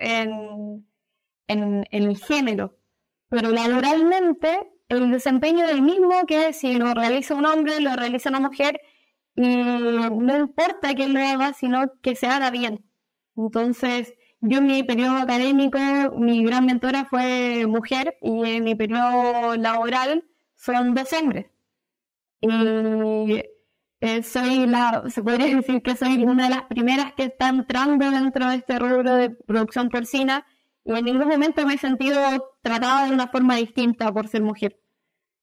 en, 0.00 0.89
en, 1.50 1.86
el 1.90 2.16
género, 2.18 2.76
pero 3.28 3.50
laboralmente 3.50 4.70
el 4.88 5.10
desempeño 5.10 5.64
es 5.64 5.72
el 5.72 5.82
mismo 5.82 6.26
que 6.26 6.52
si 6.52 6.74
lo 6.74 6.94
realiza 6.94 7.34
un 7.34 7.46
hombre, 7.46 7.80
lo 7.80 7.94
realiza 7.94 8.30
una 8.30 8.40
mujer, 8.40 8.80
y 9.36 9.42
no 9.56 10.36
importa 10.36 10.94
quién 10.94 11.14
lo 11.14 11.20
haga, 11.20 11.52
sino 11.52 11.92
que 12.02 12.14
se 12.16 12.26
haga 12.26 12.50
bien. 12.50 12.84
Entonces, 13.36 14.14
yo 14.40 14.58
en 14.58 14.66
mi 14.66 14.82
periodo 14.82 15.16
académico, 15.16 15.78
mi 16.16 16.44
gran 16.44 16.66
mentora 16.66 17.04
fue 17.04 17.66
mujer 17.66 18.16
y 18.22 18.56
en 18.56 18.64
mi 18.64 18.74
periodo 18.74 19.56
laboral 19.56 20.24
fueron 20.56 20.94
dos 20.94 21.12
hombres. 21.12 21.46
Y 22.40 23.42
eh, 24.00 24.22
soy 24.22 24.66
la, 24.66 25.04
se 25.10 25.22
podría 25.22 25.54
decir 25.56 25.82
que 25.82 25.94
soy 25.94 26.24
una 26.24 26.44
de 26.44 26.50
las 26.50 26.62
primeras 26.64 27.12
que 27.14 27.24
está 27.24 27.48
entrando 27.48 28.10
dentro 28.10 28.48
de 28.48 28.56
este 28.56 28.78
rubro 28.78 29.14
de 29.14 29.30
producción 29.30 29.90
porcina 29.90 30.46
y 30.96 30.98
en 30.98 31.04
ningún 31.04 31.28
momento 31.28 31.66
me 31.66 31.74
he 31.74 31.78
sentido 31.78 32.20
tratada 32.62 33.06
de 33.06 33.12
una 33.12 33.28
forma 33.28 33.56
distinta 33.56 34.12
por 34.12 34.28
ser 34.28 34.42
mujer. 34.42 34.80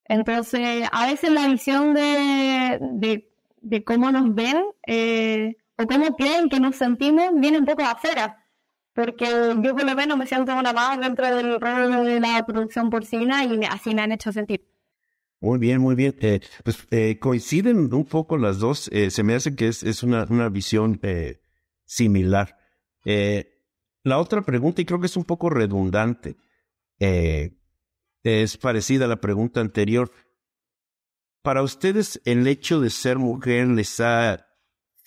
Entonces, 0.05 0.87
a 0.91 1.05
veces 1.07 1.31
la 1.31 1.47
visión 1.47 1.93
de, 1.93 3.27
de, 3.61 3.83
cómo 3.83 4.11
nos 4.11 4.33
ven 4.33 4.63
eh, 4.85 5.57
o 5.77 5.85
cómo 5.85 6.15
creen 6.15 6.49
que 6.49 6.59
nos 6.59 6.77
sentimos 6.77 7.31
viene 7.35 7.59
un 7.59 7.65
poco 7.65 7.81
de 7.81 7.89
afuera 7.89 8.47
porque 8.97 9.25
yo 9.61 9.75
por 9.75 9.85
lo 9.85 9.95
menos 9.95 10.17
me 10.17 10.25
siento 10.25 10.55
una 10.55 10.73
más 10.73 10.99
dentro 10.99 11.27
del 11.35 11.61
rol 11.61 12.03
de 12.03 12.19
la 12.19 12.43
producción 12.47 12.89
porcina 12.89 13.45
y 13.45 13.63
así 13.65 13.93
me 13.93 14.01
han 14.01 14.11
hecho 14.11 14.31
sentir. 14.31 14.67
Muy 15.39 15.59
bien, 15.59 15.81
muy 15.81 15.93
bien. 15.93 16.15
Eh, 16.19 16.39
pues 16.63 16.79
eh, 16.89 17.19
coinciden 17.19 17.93
un 17.93 18.05
poco 18.05 18.39
las 18.39 18.57
dos. 18.57 18.89
Eh, 18.91 19.11
se 19.11 19.21
me 19.21 19.35
hace 19.35 19.55
que 19.55 19.67
es, 19.67 19.83
es 19.83 20.01
una, 20.01 20.25
una 20.27 20.49
visión 20.49 20.99
similar. 21.85 22.57
La 24.07 24.19
otra 24.19 24.41
pregunta, 24.41 24.81
y 24.81 24.85
creo 24.85 24.99
que 24.99 25.07
es 25.07 25.17
un 25.17 25.25
poco 25.25 25.49
redundante, 25.49 26.37
es 26.99 28.57
parecida 28.57 29.05
a 29.05 29.07
la 29.07 29.21
pregunta 29.21 29.61
anterior. 29.61 30.11
Para 31.41 31.61
ustedes, 31.61 32.21
el 32.25 32.47
hecho 32.47 32.81
de 32.81 32.89
ser 32.89 33.17
mujer 33.17 33.67
les 33.67 33.99
ha 33.99 34.47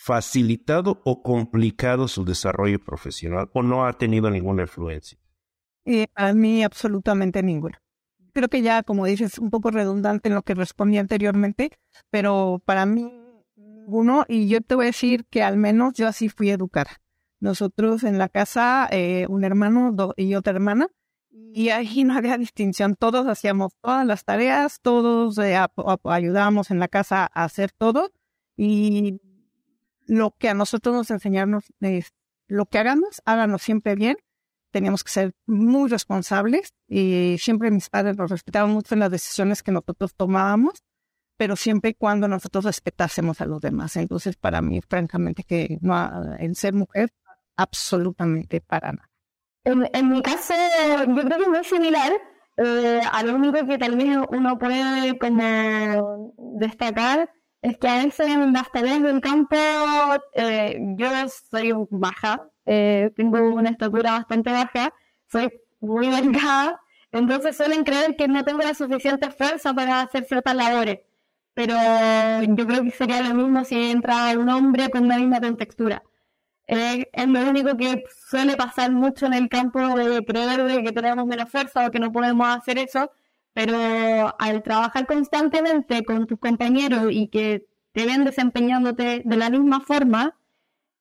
facilitado 0.02 1.02
o 1.04 1.22
complicado 1.22 2.08
su 2.08 2.24
desarrollo 2.24 2.78
profesional 2.82 3.50
o 3.52 3.62
no 3.62 3.84
ha 3.84 3.92
tenido 3.92 4.30
ninguna 4.30 4.62
influencia? 4.62 5.18
Eh, 5.84 6.06
a 6.14 6.32
mí 6.32 6.64
absolutamente 6.64 7.42
ninguna. 7.42 7.82
Creo 8.32 8.48
que 8.48 8.62
ya, 8.62 8.82
como 8.82 9.04
dices, 9.04 9.38
un 9.38 9.50
poco 9.50 9.70
redundante 9.70 10.30
en 10.30 10.36
lo 10.36 10.42
que 10.42 10.54
respondí 10.54 10.96
anteriormente, 10.96 11.72
pero 12.08 12.62
para 12.64 12.86
mí 12.86 13.12
ninguno, 13.56 14.24
y 14.26 14.48
yo 14.48 14.62
te 14.62 14.74
voy 14.74 14.86
a 14.86 14.86
decir 14.86 15.26
que 15.28 15.42
al 15.42 15.58
menos 15.58 15.92
yo 15.92 16.08
así 16.08 16.30
fui 16.30 16.48
educada. 16.48 16.92
Nosotros 17.40 18.04
en 18.04 18.18
la 18.18 18.28
casa, 18.28 18.88
eh, 18.90 19.26
un 19.28 19.44
hermano 19.44 19.94
y 20.16 20.34
otra 20.34 20.52
hermana, 20.52 20.88
y 21.52 21.70
ahí 21.70 22.04
no 22.04 22.14
había 22.14 22.38
distinción, 22.38 22.96
todos 22.96 23.26
hacíamos 23.26 23.72
todas 23.80 24.06
las 24.06 24.24
tareas, 24.24 24.80
todos 24.80 25.38
eh, 25.38 25.58
ayudábamos 26.04 26.70
en 26.70 26.78
la 26.78 26.88
casa 26.88 27.30
a 27.32 27.44
hacer 27.44 27.72
todo, 27.72 28.12
y 28.56 29.20
lo 30.06 30.34
que 30.36 30.48
a 30.48 30.54
nosotros 30.54 30.94
nos 30.94 31.10
enseñaron 31.10 31.62
es 31.80 32.12
lo 32.48 32.66
que 32.66 32.78
hagamos, 32.78 33.22
háganos 33.24 33.62
siempre 33.62 33.94
bien. 33.94 34.16
Teníamos 34.72 35.02
que 35.02 35.10
ser 35.10 35.32
muy 35.46 35.88
responsables 35.88 36.74
y 36.86 37.36
siempre 37.38 37.70
mis 37.70 37.88
padres 37.88 38.16
nos 38.16 38.30
respetaban 38.30 38.70
mucho 38.70 38.94
en 38.94 39.00
las 39.00 39.10
decisiones 39.10 39.62
que 39.62 39.72
nosotros 39.72 40.14
tomábamos, 40.14 40.84
pero 41.36 41.56
siempre 41.56 41.90
y 41.90 41.94
cuando 41.94 42.28
nosotros 42.28 42.64
respetásemos 42.64 43.40
a 43.40 43.46
los 43.46 43.60
demás. 43.60 43.96
Entonces, 43.96 44.36
para 44.36 44.60
mí, 44.62 44.80
francamente, 44.80 45.42
que 45.44 45.78
no, 45.80 46.34
el 46.38 46.54
ser 46.54 46.74
mujer, 46.74 47.12
absolutamente 47.60 48.60
para 48.60 48.92
nada. 48.92 49.10
En, 49.64 50.08
mi 50.08 50.22
caso, 50.22 50.54
yo 51.06 51.22
creo 51.22 51.36
que 51.36 51.42
es 51.42 51.48
muy 51.48 51.64
similar. 51.64 52.12
Eh, 52.56 53.00
a 53.10 53.22
lo 53.22 53.34
único 53.34 53.66
que 53.66 53.78
tal 53.78 53.96
vez 53.96 54.18
uno 54.30 54.58
puede 54.58 55.18
como 55.18 56.34
destacar 56.58 57.30
es 57.62 57.76
que 57.78 57.88
a 57.88 58.04
veces 58.04 58.26
en 58.28 58.52
las 58.52 58.70
tareas 58.70 59.02
del 59.02 59.20
campo 59.20 59.56
eh, 60.34 60.78
yo 60.96 61.08
soy 61.50 61.72
baja, 61.90 62.48
eh, 62.66 63.12
tengo 63.16 63.38
una 63.54 63.70
estatura 63.70 64.12
bastante 64.12 64.50
baja, 64.50 64.94
soy 65.26 65.50
muy 65.80 66.08
delgada, 66.08 66.80
entonces 67.12 67.56
suelen 67.56 67.84
creer 67.84 68.16
que 68.16 68.28
no 68.28 68.44
tengo 68.44 68.60
la 68.60 68.74
suficiente 68.74 69.30
fuerza 69.30 69.74
para 69.74 70.02
hacer 70.02 70.24
ciertas 70.24 70.54
labores. 70.54 71.00
Pero 71.54 71.74
yo 72.42 72.66
creo 72.66 72.82
que 72.82 72.90
sería 72.92 73.22
lo 73.22 73.34
mismo 73.34 73.64
si 73.64 73.90
entra 73.90 74.32
un 74.38 74.48
hombre 74.48 74.88
con 74.90 75.04
una 75.04 75.18
misma 75.18 75.40
textura. 75.40 76.02
Eh, 76.72 77.10
es 77.12 77.26
lo 77.26 77.40
único 77.50 77.76
que 77.76 78.04
suele 78.28 78.56
pasar 78.56 78.92
mucho 78.92 79.26
en 79.26 79.34
el 79.34 79.48
campo 79.48 79.80
de 79.96 80.24
creer 80.24 80.84
que 80.84 80.92
tenemos 80.92 81.26
menos 81.26 81.50
fuerza 81.50 81.84
o 81.84 81.90
que 81.90 81.98
no 81.98 82.12
podemos 82.12 82.46
hacer 82.46 82.78
eso, 82.78 83.10
pero 83.52 84.36
al 84.38 84.62
trabajar 84.62 85.04
constantemente 85.06 86.04
con 86.04 86.28
tus 86.28 86.38
compañeros 86.38 87.06
y 87.10 87.26
que 87.26 87.66
te 87.92 88.06
ven 88.06 88.24
desempeñándote 88.24 89.22
de 89.24 89.36
la 89.36 89.50
misma 89.50 89.80
forma, 89.80 90.36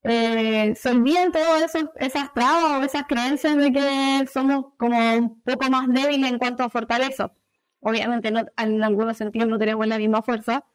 eh, 0.04 0.74
se 0.76 0.90
olvidan 0.90 1.32
todas 1.32 1.76
esas 1.98 2.34
trabas 2.34 2.82
o 2.82 2.84
esas 2.84 3.04
creencias 3.08 3.56
de 3.58 3.72
que 3.72 4.28
somos 4.34 4.74
como 4.78 4.98
un 4.98 5.40
poco 5.42 5.70
más 5.70 5.88
débiles 5.88 6.32
en 6.32 6.40
cuanto 6.40 6.64
a 6.64 6.70
fortaleza. 6.72 7.32
Obviamente 7.82 8.32
no, 8.32 8.44
en 8.58 8.84
algunos 8.84 9.18
sentidos 9.18 9.48
no 9.48 9.60
tenemos 9.60 9.86
la 9.86 10.00
misma 10.00 10.24
fuerza, 10.24 10.66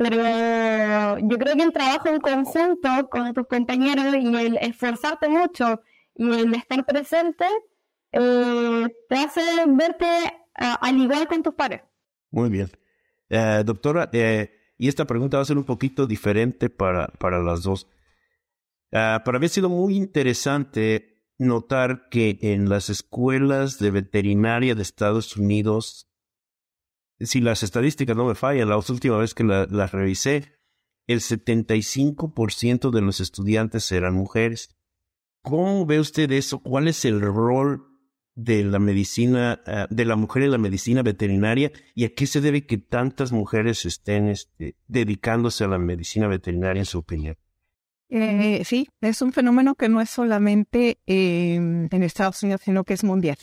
pero 0.00 1.18
yo 1.18 1.36
creo 1.36 1.56
que 1.56 1.62
el 1.62 1.72
trabajo 1.74 2.08
en 2.08 2.20
conjunto 2.20 2.88
con 3.10 3.34
tus 3.34 3.46
compañeros 3.46 4.14
y 4.18 4.34
el 4.34 4.56
esforzarte 4.56 5.28
mucho 5.28 5.82
y 6.14 6.40
el 6.40 6.54
estar 6.54 6.86
presente 6.86 7.44
eh, 8.10 8.86
te 9.10 9.14
hace 9.14 9.42
verte 9.66 10.06
al 10.54 10.96
igual 10.96 11.28
con 11.28 11.42
tus 11.42 11.54
pares. 11.54 11.82
Muy 12.30 12.48
bien. 12.48 12.70
Eh, 13.28 13.62
doctora, 13.62 14.08
eh, 14.14 14.50
y 14.78 14.88
esta 14.88 15.04
pregunta 15.04 15.36
va 15.36 15.42
a 15.42 15.46
ser 15.46 15.58
un 15.58 15.64
poquito 15.64 16.06
diferente 16.06 16.70
para, 16.70 17.08
para 17.18 17.42
las 17.42 17.62
dos. 17.62 17.86
Ah, 18.92 19.20
para 19.22 19.38
mí 19.38 19.44
ha 19.44 19.50
sido 19.50 19.68
muy 19.68 19.96
interesante 19.98 21.22
notar 21.36 22.08
que 22.08 22.38
en 22.40 22.70
las 22.70 22.88
escuelas 22.88 23.78
de 23.78 23.90
veterinaria 23.90 24.74
de 24.74 24.80
Estados 24.80 25.36
Unidos, 25.36 26.09
si 27.20 27.40
las 27.40 27.62
estadísticas 27.62 28.16
no 28.16 28.26
me 28.26 28.34
fallan, 28.34 28.68
la 28.68 28.78
última 28.78 29.18
vez 29.18 29.34
que 29.34 29.44
las 29.44 29.92
revisé, 29.92 30.52
el 31.06 31.20
75% 31.20 32.90
de 32.90 33.00
los 33.00 33.20
estudiantes 33.20 33.90
eran 33.92 34.14
mujeres. 34.14 34.76
¿Cómo 35.42 35.86
ve 35.86 36.00
usted 36.00 36.30
eso? 36.32 36.60
¿Cuál 36.60 36.88
es 36.88 37.04
el 37.04 37.20
rol 37.20 37.86
de 38.34 38.64
la 38.64 38.78
medicina, 38.78 39.60
ah, 39.66 39.86
de 39.90 40.04
la 40.04 40.16
mujer 40.16 40.44
en 40.44 40.52
la 40.52 40.58
medicina 40.58 41.02
veterinaria 41.02 41.72
y 41.94 42.04
a 42.04 42.14
qué 42.14 42.26
se 42.26 42.40
debe 42.40 42.64
que 42.64 42.78
tantas 42.78 43.32
mujeres 43.32 43.84
estén 43.84 44.28
este, 44.28 44.76
dedicándose 44.86 45.64
a 45.64 45.68
la 45.68 45.78
medicina 45.78 46.28
veterinaria 46.28 46.80
en 46.80 46.86
su 46.86 46.98
opinión. 46.98 47.36
Eh, 48.08 48.62
sí, 48.64 48.88
es 49.00 49.22
un 49.22 49.32
fenómeno 49.32 49.74
que 49.74 49.88
no 49.88 50.00
es 50.00 50.10
solamente 50.10 50.98
en 51.06 51.88
Estados 52.02 52.42
Unidos, 52.42 52.62
sino 52.64 52.84
que 52.84 52.94
es 52.94 53.04
mundial. 53.04 53.36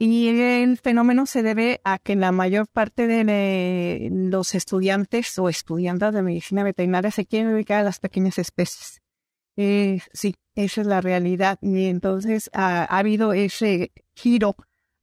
Y 0.00 0.28
el 0.28 0.78
fenómeno 0.78 1.26
se 1.26 1.42
debe 1.42 1.80
a 1.82 1.98
que 1.98 2.14
la 2.14 2.30
mayor 2.30 2.68
parte 2.68 3.08
de 3.08 4.08
los 4.12 4.54
estudiantes 4.54 5.36
o 5.40 5.48
estudiantes 5.48 6.14
de 6.14 6.22
medicina 6.22 6.62
veterinaria 6.62 7.10
se 7.10 7.26
quieren 7.26 7.50
dedicar 7.50 7.80
a 7.80 7.82
las 7.82 7.98
pequeñas 7.98 8.38
especies. 8.38 9.00
Eh, 9.56 10.00
sí, 10.12 10.36
esa 10.54 10.82
es 10.82 10.86
la 10.86 11.00
realidad. 11.00 11.58
Y 11.60 11.86
entonces 11.86 12.48
ha, 12.52 12.84
habido 12.84 13.32
ese 13.32 13.90
giro 14.14 14.54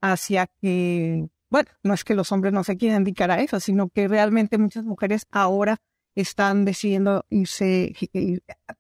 hacia 0.02 0.48
que, 0.62 1.28
bueno, 1.50 1.70
no 1.84 1.94
es 1.94 2.06
que 2.06 2.16
los 2.16 2.32
hombres 2.32 2.54
no 2.54 2.64
se 2.64 2.78
quieran 2.78 3.04
dedicar 3.04 3.32
a 3.32 3.42
eso, 3.42 3.60
sino 3.60 3.90
que 3.90 4.08
realmente 4.08 4.58
muchas 4.58 4.86
mujeres 4.86 5.28
ahora 5.30 5.78
están 6.16 6.64
decidiendo 6.64 7.25
irse, 7.30 7.94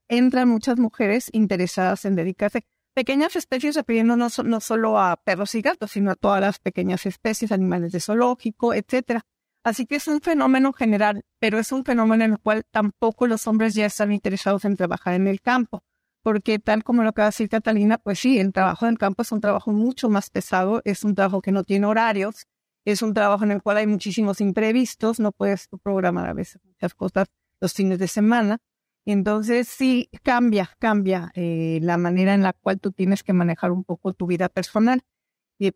entran 0.07 0.47
muchas 0.47 0.79
mujeres 0.79 1.29
interesadas 1.33 2.05
en 2.05 2.15
dedicarse 2.15 2.65
pequeñas 2.95 3.35
especies, 3.35 3.75
refiriendo 3.75 4.15
no, 4.15 4.29
no 4.43 4.59
solo 4.61 4.99
a 4.99 5.17
perros 5.17 5.53
y 5.53 5.61
gatos, 5.61 5.91
sino 5.91 6.11
a 6.11 6.15
todas 6.15 6.41
las 6.41 6.59
pequeñas 6.59 7.05
especies, 7.05 7.51
animales 7.51 7.91
de 7.91 7.99
zoológico, 7.99 8.73
etcétera. 8.73 9.21
Así 9.63 9.85
que 9.85 9.95
es 9.95 10.07
un 10.07 10.21
fenómeno 10.21 10.73
general, 10.73 11.23
pero 11.39 11.59
es 11.59 11.71
un 11.71 11.83
fenómeno 11.83 12.23
en 12.23 12.31
el 12.33 12.39
cual 12.39 12.63
tampoco 12.71 13.27
los 13.27 13.47
hombres 13.47 13.73
ya 13.73 13.85
están 13.85 14.11
interesados 14.11 14.63
en 14.63 14.77
trabajar 14.77 15.15
en 15.15 15.27
el 15.27 15.41
campo, 15.41 15.83
porque 16.23 16.57
tal 16.57 16.83
como 16.83 17.03
lo 17.03 17.09
acaba 17.09 17.25
de 17.25 17.29
decir 17.29 17.49
Catalina, 17.49 17.97
pues 17.97 18.19
sí, 18.19 18.39
el 18.39 18.53
trabajo 18.53 18.85
del 18.85 18.97
campo 18.97 19.23
es 19.23 19.31
un 19.31 19.41
trabajo 19.41 19.71
mucho 19.71 20.09
más 20.09 20.29
pesado, 20.29 20.81
es 20.85 21.03
un 21.03 21.15
trabajo 21.15 21.41
que 21.41 21.51
no 21.51 21.63
tiene 21.63 21.87
horarios, 21.87 22.45
es 22.85 23.01
un 23.01 23.13
trabajo 23.13 23.43
en 23.43 23.51
el 23.51 23.61
cual 23.61 23.77
hay 23.77 23.87
muchísimos 23.87 24.39
imprevistos, 24.39 25.19
no 25.19 25.31
puedes 25.31 25.67
programar 25.83 26.29
a 26.29 26.33
veces 26.33 26.61
muchas 26.63 26.93
cosas 26.93 27.27
los 27.59 27.73
fines 27.73 27.99
de 27.99 28.07
semana. 28.07 28.59
Entonces 29.05 29.67
sí 29.67 30.09
cambia, 30.23 30.71
cambia 30.79 31.31
eh, 31.35 31.79
la 31.81 31.97
manera 31.97 32.33
en 32.33 32.41
la 32.43 32.53
cual 32.53 32.79
tú 32.79 32.91
tienes 32.91 33.23
que 33.23 33.33
manejar 33.33 33.71
un 33.71 33.83
poco 33.83 34.13
tu 34.13 34.25
vida 34.27 34.49
personal. 34.49 35.03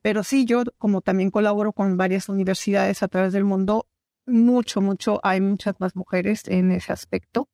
pero 0.01 0.23
sí, 0.23 0.45
yo 0.45 0.63
como 0.77 1.01
también 1.01 1.31
colaboro 1.31 1.73
con 1.73 1.97
varias 1.97 2.29
universidades 2.29 3.03
a 3.03 3.07
través 3.07 3.33
del 3.33 3.45
mundo, 3.45 3.87
mucho, 4.25 4.81
mucho, 4.81 5.19
hay 5.23 5.41
muchas 5.41 5.75
más 5.79 5.95
mujeres 5.95 6.47
en 6.47 6.71
ese 6.71 6.91
aspecto. 6.93 7.49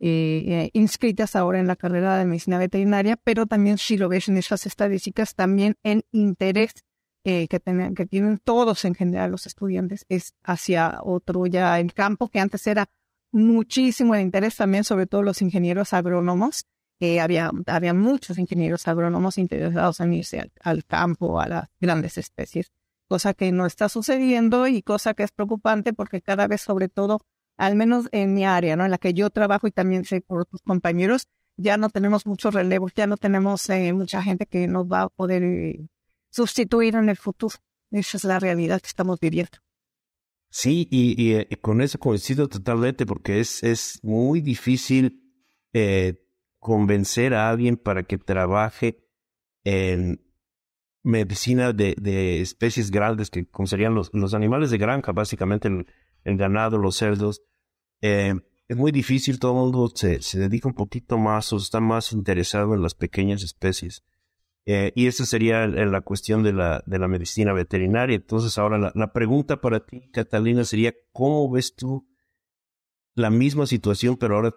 Eh, 0.00 0.70
inscritas 0.74 1.34
ahora 1.36 1.58
en 1.58 1.66
la 1.66 1.76
carrera 1.76 2.18
de 2.18 2.24
medicina 2.24 2.58
veterinaria, 2.58 3.16
pero 3.16 3.46
también 3.46 3.78
si 3.78 3.96
lo 3.98 4.08
ves 4.08 4.28
en 4.28 4.36
esas 4.38 4.66
estadísticas, 4.66 5.34
también 5.34 5.76
en 5.82 6.04
interés 6.12 6.72
eh, 7.24 7.48
que, 7.48 7.60
que 7.94 8.06
tienen 8.06 8.38
todos 8.38 8.84
en 8.84 8.94
general 8.94 9.32
los 9.32 9.46
estudiantes 9.46 10.06
es 10.08 10.34
hacia 10.44 11.00
otro 11.02 11.46
ya 11.46 11.78
el 11.80 11.92
campo, 11.92 12.28
que 12.28 12.40
antes 12.40 12.66
era 12.66 12.88
muchísimo 13.32 14.14
de 14.14 14.22
interés 14.22 14.56
también, 14.56 14.84
sobre 14.84 15.06
todo 15.06 15.22
los 15.22 15.42
ingenieros 15.42 15.92
agrónomos. 15.92 16.64
que 17.00 17.20
había, 17.20 17.52
había 17.66 17.94
muchos 17.94 18.38
ingenieros 18.38 18.88
agrónomos 18.88 19.38
interesados 19.38 20.00
en 20.00 20.14
irse 20.14 20.50
al 20.60 20.84
campo, 20.84 21.40
a 21.40 21.46
las 21.46 21.68
grandes 21.80 22.18
especies, 22.18 22.72
cosa 23.08 23.34
que 23.34 23.52
no 23.52 23.66
está 23.66 23.88
sucediendo 23.88 24.66
y 24.66 24.82
cosa 24.82 25.14
que 25.14 25.22
es 25.22 25.30
preocupante 25.30 25.92
porque 25.92 26.20
cada 26.20 26.48
vez, 26.48 26.60
sobre 26.60 26.88
todo, 26.88 27.20
al 27.56 27.76
menos 27.76 28.08
en 28.12 28.34
mi 28.34 28.44
área, 28.44 28.74
¿no? 28.76 28.84
En 28.84 28.90
la 28.90 28.98
que 28.98 29.14
yo 29.14 29.30
trabajo 29.30 29.68
y 29.68 29.70
también 29.70 30.04
sé 30.04 30.20
por 30.22 30.40
otros 30.42 30.62
compañeros, 30.62 31.28
ya 31.56 31.76
no 31.76 31.90
tenemos 31.90 32.26
muchos 32.26 32.54
relevos, 32.54 32.92
ya 32.94 33.06
no 33.06 33.16
tenemos 33.16 33.68
eh, 33.70 33.92
mucha 33.92 34.22
gente 34.22 34.46
que 34.46 34.66
nos 34.68 34.86
va 34.86 35.02
a 35.02 35.08
poder 35.08 35.42
eh, 35.42 35.88
sustituir 36.30 36.94
en 36.94 37.08
el 37.08 37.16
futuro. 37.16 37.56
Esa 37.90 38.16
es 38.16 38.24
la 38.24 38.38
realidad 38.38 38.80
que 38.80 38.88
estamos 38.88 39.18
viviendo. 39.20 39.58
Sí, 40.50 40.88
y, 40.90 41.32
eh, 41.32 41.48
con 41.60 41.80
eso 41.80 41.98
coincido 41.98 42.48
totalmente 42.48 43.04
porque 43.04 43.40
es, 43.40 43.62
es 43.62 44.00
muy 44.02 44.40
difícil 44.40 45.22
convencer 46.58 47.34
a 47.34 47.50
alguien 47.50 47.76
para 47.76 48.02
que 48.02 48.18
trabaje 48.18 48.98
en 49.64 50.20
medicina 51.02 51.72
de, 51.72 51.94
de 51.98 52.40
especies 52.40 52.90
grandes, 52.90 53.30
que 53.30 53.46
como 53.46 53.66
serían 53.66 53.94
los, 53.94 54.10
los 54.12 54.34
animales 54.34 54.70
de 54.70 54.78
granja, 54.78 55.12
básicamente 55.12 55.68
el, 55.68 55.86
el 56.24 56.36
ganado, 56.36 56.78
los 56.78 56.96
cerdos. 56.96 57.42
Eh, 58.00 58.34
es 58.68 58.76
muy 58.76 58.92
difícil, 58.92 59.38
todo 59.38 59.52
el 59.52 59.58
mundo 59.58 59.90
se, 59.94 60.20
se, 60.20 60.38
dedica 60.38 60.68
un 60.68 60.74
poquito 60.74 61.16
más 61.16 61.52
o 61.52 61.56
está 61.56 61.80
más 61.80 62.12
interesado 62.12 62.74
en 62.74 62.82
las 62.82 62.94
pequeñas 62.94 63.42
especies. 63.42 64.04
Eh, 64.70 64.92
y 64.94 65.06
esa 65.06 65.24
sería 65.24 65.66
la 65.66 66.02
cuestión 66.02 66.42
de 66.42 66.52
la, 66.52 66.82
de 66.84 66.98
la 66.98 67.08
medicina 67.08 67.54
veterinaria. 67.54 68.16
Entonces, 68.16 68.58
ahora 68.58 68.76
la, 68.76 68.92
la, 68.94 69.14
pregunta 69.14 69.62
para 69.62 69.80
ti, 69.80 70.10
Catalina, 70.12 70.62
sería, 70.62 70.92
¿cómo 71.10 71.50
ves 71.50 71.74
tú 71.74 72.06
la 73.14 73.30
misma 73.30 73.64
situación, 73.66 74.18
pero 74.18 74.36
ahora 74.36 74.54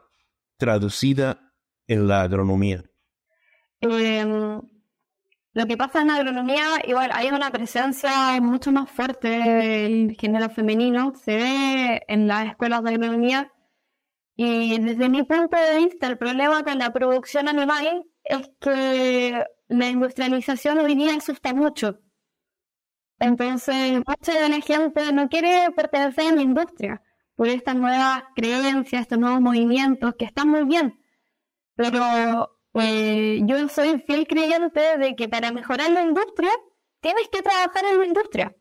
traducida 0.58 1.53
en 1.88 2.10
la 2.10 2.24
agronomía? 2.24 2.84
Eh, 3.80 4.25
lo 5.53 5.65
que 5.65 5.77
pasa 5.77 6.01
en 6.01 6.08
la 6.08 6.15
agronomía, 6.18 6.65
igual 6.86 7.12
hay 7.13 7.30
una 7.30 7.50
presencia 7.50 8.41
mucho 8.41 8.74
más 8.74 8.91
fuerte 8.91 9.30
del 9.30 10.18
género 10.20 10.50
femenino, 10.50 11.13
se 11.15 11.38
ve 11.38 12.01
en 12.10 12.27
las 12.27 12.48
escuelas 12.48 12.84
de 12.84 12.89
agronomía. 12.89 13.50
Y 14.36 14.77
desde 14.77 15.08
mi 15.08 15.24
punto 15.24 15.56
de 15.56 15.77
vista, 15.77 16.08
el 16.08 16.18
problema 16.18 16.63
con 16.63 16.77
la 16.80 16.91
producción 16.91 17.48
animal 17.48 18.03
es 18.25 18.51
que 18.60 19.46
la 19.72 19.88
industrialización 19.88 20.80
hoy 20.80 20.96
día 20.96 21.16
asusta 21.16 21.54
mucho. 21.54 22.00
Entonces, 23.20 24.01
mucha 24.06 24.34
de 24.34 24.50
la 24.50 24.62
gente 24.62 25.13
no 25.13 25.30
quiere 25.30 25.72
pertenecer 25.72 26.34
a 26.34 26.36
la 26.36 26.42
industria 26.42 27.01
por 27.36 27.48
estas 27.48 27.75
nuevas 27.75 28.24
creencias, 28.36 29.04
estos 29.04 29.18
nuevos 29.18 29.42
movimientos 29.42 30.16
que 30.18 30.25
están 30.25 30.50
muy 30.50 30.66
bien. 30.66 31.00
Pero 31.75 32.58
pues 32.72 33.42
yo 33.46 33.70
soy 33.70 34.00
fiel 34.01 34.28
creyente 34.28 34.98
de 34.98 35.16
que 35.16 35.30
para 35.30 35.51
mejorar 35.51 35.92
la 35.92 36.01
industria 36.04 36.51
tienes 37.00 37.30
que 37.32 37.42
trabajar 37.42 37.86
en 37.92 38.00
la 38.00 38.06
industria. 38.06 38.56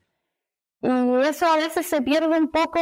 Y 0.83 0.88
eso 1.26 1.47
a 1.47 1.57
veces 1.57 1.87
se 1.87 2.02
pierde 2.02 2.38
un 2.38 2.50
poco 2.50 2.81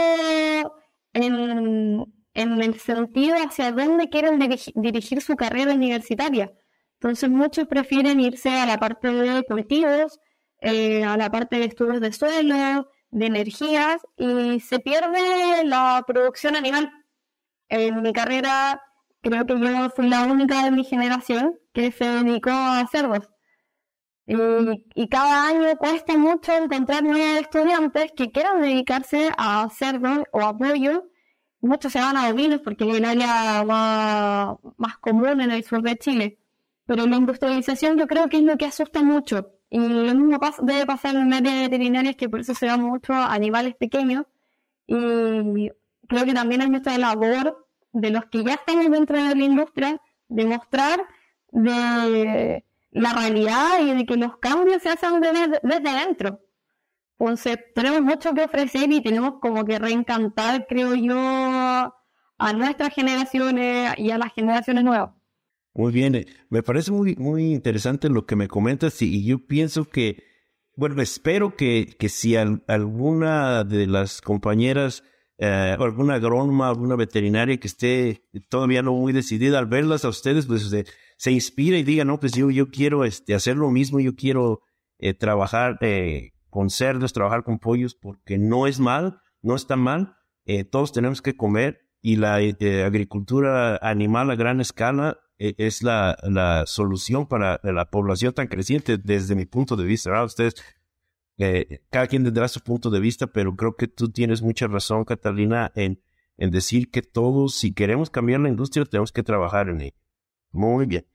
en, 1.14 2.04
el 2.34 2.80
sentido 2.80 3.36
hacia 3.36 3.72
dónde 3.72 4.08
quieren 4.10 4.38
dirigir 4.74 5.22
su 5.22 5.36
carrera 5.36 5.74
universitaria. 5.74 6.52
Entonces 7.00 7.30
muchos 7.30 7.66
prefieren 7.68 8.20
irse 8.20 8.50
a 8.50 8.66
la 8.66 8.78
parte 8.78 9.08
de 9.12 9.44
cultivos, 9.44 10.20
eh, 10.60 11.04
a 11.04 11.16
la 11.16 11.30
parte 11.30 11.58
de 11.58 11.66
estudios 11.66 12.00
de 12.00 12.12
suelo, 12.12 12.90
de 13.10 13.26
energías, 13.26 14.02
y 14.16 14.60
se 14.60 14.80
pierde 14.80 15.64
la 15.64 16.04
producción 16.06 16.56
animal. 16.56 16.90
En 17.68 18.02
mi 18.02 18.12
carrera 18.12 18.82
creo 19.22 19.46
que 19.46 19.58
yo 19.60 19.90
fui 19.90 20.08
la 20.08 20.24
única 20.24 20.64
de 20.64 20.70
mi 20.72 20.84
generación 20.84 21.58
que 21.72 21.92
se 21.92 22.04
dedicó 22.04 22.50
a 22.50 22.86
cerdos. 22.90 23.28
Y, 24.26 25.08
cada 25.08 25.48
año 25.48 25.76
cuesta 25.78 26.18
mucho 26.18 26.52
encontrar 26.52 27.02
nuevos 27.02 27.40
estudiantes 27.40 28.12
que 28.14 28.30
quieran 28.30 28.60
dedicarse 28.60 29.30
a 29.38 29.68
cerdos 29.70 30.24
o 30.32 30.42
a 30.42 30.56
pollo. 30.56 31.04
Muchos 31.60 31.92
se 31.92 32.00
van 32.00 32.16
a 32.16 32.28
ovinos 32.28 32.60
porque 32.62 32.88
es 32.90 32.96
el 32.96 33.04
área 33.06 33.64
más 33.64 34.98
común 34.98 35.40
en 35.40 35.50
el 35.50 35.64
sur 35.64 35.82
de 35.82 35.96
Chile. 35.96 36.38
Pero 36.88 37.06
la 37.06 37.16
industrialización 37.16 37.98
yo 37.98 38.06
creo 38.06 38.30
que 38.30 38.38
es 38.38 38.42
lo 38.42 38.56
que 38.56 38.64
asusta 38.64 39.02
mucho. 39.02 39.52
Y 39.68 39.78
lo 39.78 40.14
mismo 40.14 40.40
debe 40.62 40.86
pasar 40.86 41.16
en 41.16 41.34
área 41.34 41.60
veterinaria, 41.60 42.14
que 42.14 42.30
por 42.30 42.40
eso 42.40 42.54
se 42.54 42.64
van 42.66 42.80
mucho 42.80 43.12
a 43.12 43.34
animales 43.34 43.74
pequeños. 43.74 44.24
Y 44.86 45.70
creo 46.08 46.24
que 46.24 46.32
también 46.32 46.62
es 46.62 46.70
nuestra 46.70 46.96
labor 46.96 47.68
de 47.92 48.10
los 48.10 48.24
que 48.30 48.42
ya 48.42 48.54
estamos 48.54 48.90
dentro 48.90 49.22
de 49.22 49.34
la 49.34 49.44
industria, 49.44 50.00
demostrar 50.28 51.04
de 51.50 52.64
la 52.90 53.12
realidad 53.12 53.80
y 53.82 53.92
de 53.92 54.06
que 54.06 54.16
los 54.16 54.38
cambios 54.38 54.82
se 54.82 54.88
hacen 54.88 55.20
desde, 55.20 55.60
desde 55.62 56.06
dentro. 56.06 56.40
Entonces, 57.18 57.58
tenemos 57.74 58.00
mucho 58.00 58.32
que 58.32 58.44
ofrecer 58.44 58.90
y 58.90 59.02
tenemos 59.02 59.40
como 59.42 59.66
que 59.66 59.78
reencantar, 59.78 60.66
creo 60.66 60.94
yo, 60.94 61.18
a 61.18 62.52
nuestras 62.54 62.94
generaciones 62.94 63.92
y 63.98 64.10
a 64.10 64.16
las 64.16 64.32
generaciones 64.32 64.84
nuevas. 64.84 65.17
Muy 65.74 65.92
bien, 65.92 66.14
eh, 66.14 66.26
me 66.50 66.62
parece 66.62 66.90
muy, 66.90 67.14
muy 67.16 67.52
interesante 67.52 68.08
lo 68.08 68.26
que 68.26 68.36
me 68.36 68.48
comentas 68.48 69.00
y, 69.02 69.24
yo 69.24 69.46
pienso 69.46 69.84
que, 69.84 70.24
bueno, 70.74 71.00
espero 71.02 71.56
que, 71.56 71.94
que 71.98 72.08
si 72.08 72.36
alguna 72.36 73.64
de 73.64 73.86
las 73.86 74.20
compañeras 74.20 75.02
eh, 75.40 75.76
alguna 75.78 76.14
agrónoma, 76.14 76.68
alguna 76.68 76.96
veterinaria 76.96 77.58
que 77.58 77.68
esté 77.68 78.24
todavía 78.48 78.82
no 78.82 78.92
muy 78.92 79.12
decidida 79.12 79.60
al 79.60 79.66
verlas 79.66 80.04
a 80.04 80.08
ustedes, 80.08 80.46
pues 80.46 80.68
se 81.16 81.30
inspira 81.30 81.78
y 81.78 81.84
diga, 81.84 82.04
no, 82.04 82.18
pues 82.18 82.32
yo, 82.32 82.50
yo 82.50 82.70
quiero 82.70 83.04
este, 83.04 83.34
hacer 83.34 83.56
lo 83.56 83.70
mismo, 83.70 84.00
yo 84.00 84.16
quiero 84.16 84.62
eh, 84.98 85.14
trabajar 85.14 85.78
eh, 85.80 86.32
con 86.50 86.70
cerdos, 86.70 87.12
trabajar 87.12 87.44
con 87.44 87.60
pollos, 87.60 87.94
porque 87.94 88.36
no 88.36 88.66
es 88.66 88.80
mal, 88.80 89.20
no 89.40 89.54
está 89.54 89.76
mal, 89.76 90.16
todos 90.70 90.92
tenemos 90.92 91.20
que 91.20 91.36
comer 91.36 91.82
y 92.00 92.16
la 92.16 92.36
agricultura 92.36 93.76
animal 93.82 94.30
a 94.30 94.34
gran 94.34 94.62
escala 94.62 95.18
es 95.38 95.82
la, 95.82 96.18
la 96.22 96.64
solución 96.66 97.26
para 97.26 97.60
la 97.62 97.90
población 97.90 98.32
tan 98.32 98.48
creciente 98.48 98.98
desde 98.98 99.34
mi 99.34 99.46
punto 99.46 99.76
de 99.76 99.84
vista. 99.84 100.10
¿verdad? 100.10 100.26
Ustedes 100.26 100.54
cada 101.90 102.08
quien 102.08 102.24
tendrá 102.24 102.48
su 102.48 102.60
punto 102.60 102.90
de 102.90 102.98
vista, 102.98 103.28
pero 103.28 103.54
creo 103.54 103.76
que 103.76 103.86
tú 103.86 104.10
tienes 104.10 104.42
mucha 104.42 104.66
razón, 104.66 105.04
Catalina, 105.04 105.70
en, 105.76 106.02
en 106.36 106.50
decir 106.50 106.90
que 106.90 107.00
todos, 107.00 107.54
si 107.54 107.72
queremos 107.72 108.10
cambiar 108.10 108.40
la 108.40 108.48
industria, 108.48 108.84
tenemos 108.84 109.12
que 109.12 109.22
trabajar 109.22 109.68
en 109.68 109.80
ello. 109.82 109.96
Muy 110.50 110.86
bien. 110.86 111.06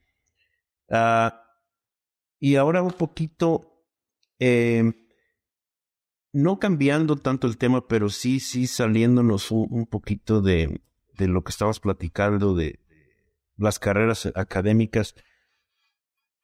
Ah, 0.88 1.42
y 2.40 2.56
ahora 2.56 2.82
un 2.82 2.92
poquito, 2.92 3.84
eh, 4.38 4.92
no 6.32 6.58
cambiando 6.58 7.16
tanto 7.16 7.46
el 7.46 7.58
tema, 7.58 7.86
pero 7.86 8.08
sí, 8.08 8.40
sí 8.40 8.66
saliéndonos 8.66 9.50
un, 9.50 9.66
un 9.70 9.86
poquito 9.86 10.40
de, 10.40 10.80
de, 11.18 11.28
lo 11.28 11.44
que 11.44 11.50
estamos 11.50 11.80
platicando, 11.80 12.54
de 12.54 12.80
las 13.56 13.78
carreras 13.78 14.30
académicas. 14.34 15.14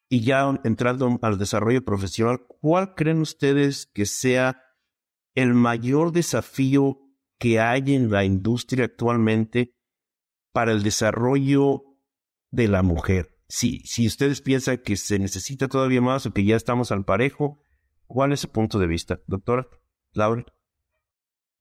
Y 0.09 0.23
ya 0.23 0.61
entrando 0.65 1.19
al 1.23 1.39
desarrollo 1.39 1.85
profesional, 1.85 2.41
¿cuál 2.61 2.95
creen 2.95 3.21
ustedes 3.21 3.87
que 3.87 4.07
sea 4.07 4.63
el 5.35 5.55
mayor 5.55 6.13
desafío 6.13 6.99
que 7.39 7.61
hay 7.61 7.95
en 7.95 8.11
la 8.11 8.25
industria 8.25 8.87
actualmente 8.87 9.75
para 10.53 10.73
el 10.73 10.83
desarrollo 10.83 11.85
de 12.51 12.69
la 12.69 12.83
mujer? 12.83 13.37
Si, 13.49 13.81
si 13.81 14.07
ustedes 14.07 14.43
piensan 14.43 14.79
que 14.79 14.97
se 14.97 15.19
necesita 15.19 15.69
todavía 15.69 16.01
más 16.01 16.27
o 16.27 16.33
que 16.33 16.45
ya 16.45 16.57
estamos 16.57 16.93
al 16.93 17.05
parejo, 17.05 17.63
¿cuál 18.07 18.33
es 18.33 18.41
su 18.41 18.49
punto 18.49 18.79
de 18.79 18.87
vista? 18.87 19.21
Doctora, 19.27 19.69
Laura. 20.13 20.45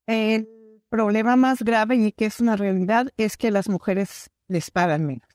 El 0.08 0.48
problema 0.90 1.36
más 1.36 1.62
grave 1.62 1.96
y 1.96 2.12
que 2.12 2.26
es 2.26 2.40
una 2.40 2.56
realidad 2.56 3.10
es 3.18 3.38
que 3.38 3.52
las 3.52 3.70
mujeres 3.70 4.32
les 4.48 4.72
pagan 4.72 5.06
menos. 5.06 5.29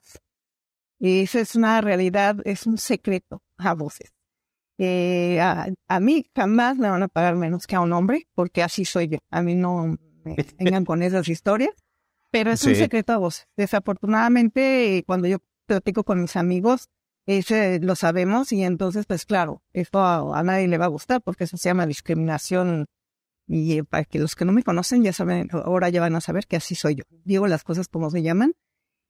Y 0.99 1.21
eso 1.23 1.39
es 1.39 1.55
una 1.55 1.81
realidad, 1.81 2.37
es 2.45 2.65
un 2.65 2.77
secreto 2.77 3.41
a 3.57 3.73
voces. 3.73 4.13
Eh, 4.77 5.39
a, 5.39 5.99
mí 5.99 6.29
jamás 6.35 6.77
me 6.77 6.89
van 6.89 7.03
a 7.03 7.07
pagar 7.07 7.35
menos 7.35 7.65
que 7.65 7.75
a 7.75 7.81
un 7.81 7.93
hombre, 7.93 8.27
porque 8.35 8.63
así 8.63 8.85
soy 8.85 9.07
yo. 9.07 9.17
A 9.29 9.41
mí 9.41 9.55
no 9.55 9.97
me 10.23 10.35
vengan 10.59 10.85
con 10.85 11.01
esas 11.03 11.27
historias, 11.27 11.73
pero 12.31 12.51
es 12.51 12.63
un 12.65 12.75
secreto 12.75 13.13
a 13.13 13.17
voces. 13.17 13.47
Desafortunadamente, 13.55 15.03
cuando 15.07 15.27
yo 15.27 15.37
platico 15.65 16.03
con 16.03 16.21
mis 16.21 16.35
amigos, 16.35 16.89
Ese 17.27 17.79
lo 17.79 17.95
sabemos 17.95 18.51
y 18.51 18.63
entonces, 18.63 19.05
pues 19.07 19.25
claro, 19.25 19.63
esto 19.73 19.99
a, 20.03 20.43
nadie 20.43 20.67
le 20.67 20.77
va 20.77 20.85
a 20.85 20.89
gustar 20.89 21.21
porque 21.23 21.45
eso 21.45 21.57
se 21.57 21.69
llama 21.69 21.87
discriminación 21.87 22.85
y 23.47 23.79
eh, 23.79 23.83
para 23.83 24.05
que 24.05 24.19
los 24.19 24.35
que 24.35 24.45
no 24.45 24.51
me 24.51 24.61
conocen 24.61 25.03
ya 25.03 25.11
saben, 25.11 25.49
ahora 25.51 25.89
ya 25.89 26.01
van 26.01 26.15
a 26.15 26.21
saber 26.21 26.45
que 26.45 26.57
así 26.57 26.75
soy 26.75 26.95
yo. 26.95 27.03
Digo 27.23 27.47
las 27.47 27.63
cosas 27.63 27.87
como 27.87 28.11
se 28.11 28.21
llaman. 28.21 28.53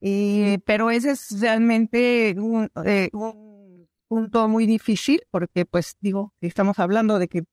Y, 0.01 0.59
pero 0.59 0.91
ese 0.91 1.11
es 1.11 1.39
realmente 1.39 2.35
un, 2.37 2.69
eh, 2.85 3.09
un 3.13 3.87
punto 4.07 4.47
muy 4.47 4.65
difícil 4.65 5.23
porque, 5.31 5.65
pues 5.65 5.95
digo, 5.99 6.33
estamos 6.41 6.79
hablando 6.79 7.19
de 7.19 7.27
que 7.27 7.43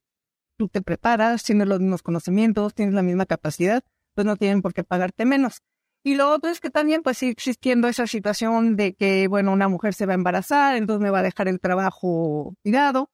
tú 0.56 0.68
te 0.68 0.82
preparas, 0.82 1.42
tienes 1.44 1.68
los 1.68 1.80
mismos 1.80 2.02
conocimientos, 2.02 2.74
tienes 2.74 2.94
la 2.94 3.02
misma 3.02 3.26
capacidad, 3.26 3.82
pues 4.14 4.26
no 4.26 4.36
tienen 4.36 4.62
por 4.62 4.74
qué 4.74 4.84
pagarte 4.84 5.24
menos. 5.24 5.62
Y 6.04 6.16
lo 6.16 6.30
otro 6.30 6.50
es 6.50 6.60
que 6.60 6.70
también 6.70 7.02
pues 7.02 7.18
sigue 7.18 7.32
existiendo 7.32 7.88
esa 7.88 8.06
situación 8.06 8.76
de 8.76 8.94
que, 8.94 9.28
bueno, 9.28 9.52
una 9.52 9.68
mujer 9.68 9.94
se 9.94 10.06
va 10.06 10.12
a 10.12 10.16
embarazar, 10.16 10.76
entonces 10.76 11.02
me 11.02 11.10
va 11.10 11.20
a 11.20 11.22
dejar 11.22 11.48
el 11.48 11.60
trabajo 11.60 12.54
tirado. 12.62 13.10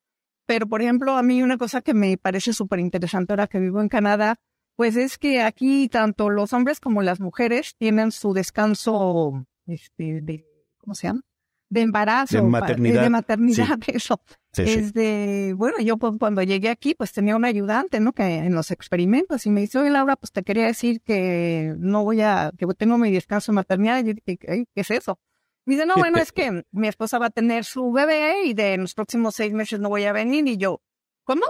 Pero, 0.47 0.67
por 0.67 0.81
ejemplo, 0.81 1.17
a 1.17 1.23
mí 1.23 1.43
una 1.43 1.59
cosa 1.59 1.83
que 1.83 1.93
me 1.93 2.17
parece 2.17 2.55
súper 2.55 2.79
interesante 2.79 3.33
ahora 3.35 3.47
que 3.47 3.61
vivo 3.61 3.83
en 3.83 3.91
Canadá, 3.91 4.37
pues 4.79 4.95
es 4.95 5.19
que 5.19 5.43
aquí 5.43 5.89
tanto 5.89 6.31
los 6.31 6.53
hombres 6.53 6.79
como 6.79 7.03
las 7.03 7.19
mujeres 7.19 7.75
tienen 7.77 8.13
su 8.13 8.33
descanso, 8.33 9.45
este, 9.67 10.21
de, 10.21 10.47
¿cómo 10.79 10.95
se 10.95 11.09
llama? 11.09 11.23
De 11.69 11.81
embarazo. 11.81 12.37
De 12.37 12.43
maternidad. 12.45 13.03
De 13.03 13.11
maternidad, 13.11 13.79
eso 13.89 14.21
es 14.57 14.95
de, 14.95 15.53
bueno, 15.57 15.81
yo 15.81 15.97
pues, 15.97 16.13
cuando 16.21 16.45
llegué 16.45 16.69
aquí, 16.69 16.95
pues 16.95 17.11
tenía 17.11 17.35
un 17.35 17.45
ayudante, 17.45 17.99
¿no? 17.99 18.13
Que 18.13 18.37
en 18.37 18.55
los 18.55 18.71
experimentos 18.71 19.47
y 19.47 19.51
me 19.51 19.63
dice, 19.63 19.81
oye 19.81 19.91
Laura, 19.91 20.15
pues 20.15 20.31
te 20.31 20.45
quería 20.45 20.67
decir 20.67 21.01
que 21.01 21.75
no 21.77 22.05
voy 22.05 22.21
a, 22.21 22.53
que 22.57 22.65
tengo 22.77 22.99
mi 22.99 23.11
descanso 23.11 23.51
de 23.51 23.57
maternidad. 23.57 23.99
Y 23.99 24.07
yo 24.07 24.15
dije, 24.15 24.39
¿qué 24.39 24.67
es 24.77 24.91
eso? 24.93 25.19
Me 25.65 25.75
dice, 25.75 25.87
no, 25.87 25.97
bueno, 25.97 26.19
es 26.19 26.31
que 26.31 26.65
mi 26.71 26.87
esposa 26.87 27.19
va 27.19 27.27
a 27.27 27.31
tener 27.31 27.65
su 27.65 27.91
bebé 27.91 28.45
y 28.45 28.55
de 28.55 28.77
los 28.77 28.95
próximos 28.95 29.35
seis 29.35 29.53
meses 29.53 29.81
no 29.81 29.89
voy 29.89 30.05
a 30.05 30.13
venir. 30.13 30.47
Y 30.47 30.57
yo, 30.57 30.83
¿cómo? 31.25 31.43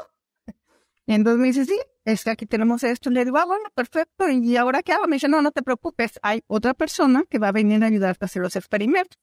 Entonces 1.14 1.40
me 1.40 1.46
dice, 1.46 1.64
sí, 1.64 1.80
es 2.04 2.22
que 2.22 2.30
aquí 2.30 2.44
tenemos 2.44 2.84
esto. 2.84 3.08
Le 3.08 3.24
digo, 3.24 3.38
ah, 3.38 3.46
bueno, 3.46 3.64
perfecto. 3.74 4.28
¿Y 4.28 4.56
ahora 4.56 4.82
qué 4.82 4.92
hago? 4.92 5.06
Me 5.06 5.16
dice, 5.16 5.28
no, 5.28 5.40
no 5.40 5.52
te 5.52 5.62
preocupes. 5.62 6.20
Hay 6.22 6.42
otra 6.46 6.74
persona 6.74 7.24
que 7.30 7.38
va 7.38 7.48
a 7.48 7.52
venir 7.52 7.82
a 7.82 7.86
ayudarte 7.86 8.24
a 8.24 8.26
hacer 8.26 8.42
los 8.42 8.56
experimentos. 8.56 9.18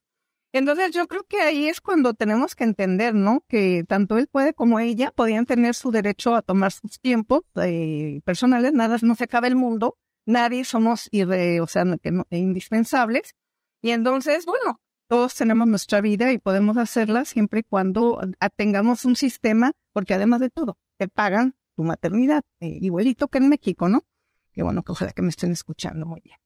Entonces 0.51 0.91
yo 0.91 1.07
creo 1.07 1.25
que 1.25 1.41
ahí 1.41 1.67
es 1.67 1.81
cuando 1.81 2.15
tenemos 2.15 2.55
que 2.55 2.63
entender, 2.63 3.13
¿no? 3.13 3.43
Que 3.47 3.83
tanto 3.87 4.17
él 4.17 4.27
puede 4.27 4.53
como 4.53 4.79
ella 4.79 5.11
podían 5.11 5.45
tener 5.45 5.75
su 5.75 5.91
derecho 5.91 6.33
a 6.33 6.41
tomar 6.41 6.71
sus 6.71 6.99
tiempos 6.99 7.41
eh, 7.61 8.21
personales, 8.23 8.73
nada, 8.73 8.97
no 9.01 9.15
se 9.15 9.25
acaba 9.25 9.47
el 9.47 9.55
mundo, 9.55 9.97
nadie 10.25 10.63
somos 10.63 11.09
irre, 11.11 11.59
o 11.61 11.67
sea, 11.67 11.83
que 12.01 12.11
indispensables. 12.31 13.35
Y 13.81 13.91
entonces, 13.91 14.45
bueno, 14.45 14.79
todos 15.07 15.35
tenemos 15.35 15.67
nuestra 15.67 16.01
vida 16.01 16.31
y 16.31 16.39
podemos 16.39 16.77
hacerla 16.77 17.25
siempre 17.25 17.59
y 17.59 17.63
cuando 17.63 18.21
tengamos 18.55 19.05
un 19.05 19.15
sistema, 19.15 19.73
porque 19.93 20.13
además 20.13 20.39
de 20.39 20.49
todo, 20.49 20.77
te 20.97 21.09
pagan 21.09 21.55
tu 21.75 21.83
maternidad, 21.83 22.43
eh, 22.59 22.79
igualito 22.81 23.27
que 23.27 23.37
en 23.39 23.49
México, 23.49 23.89
¿no? 23.89 24.05
Que 24.53 24.63
bueno, 24.63 24.83
que 24.83 24.91
ojalá 24.91 25.11
que 25.11 25.21
me 25.21 25.29
estén 25.29 25.51
escuchando 25.51 26.05
muy 26.05 26.21
bien. 26.21 26.37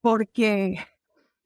Porque 0.00 0.78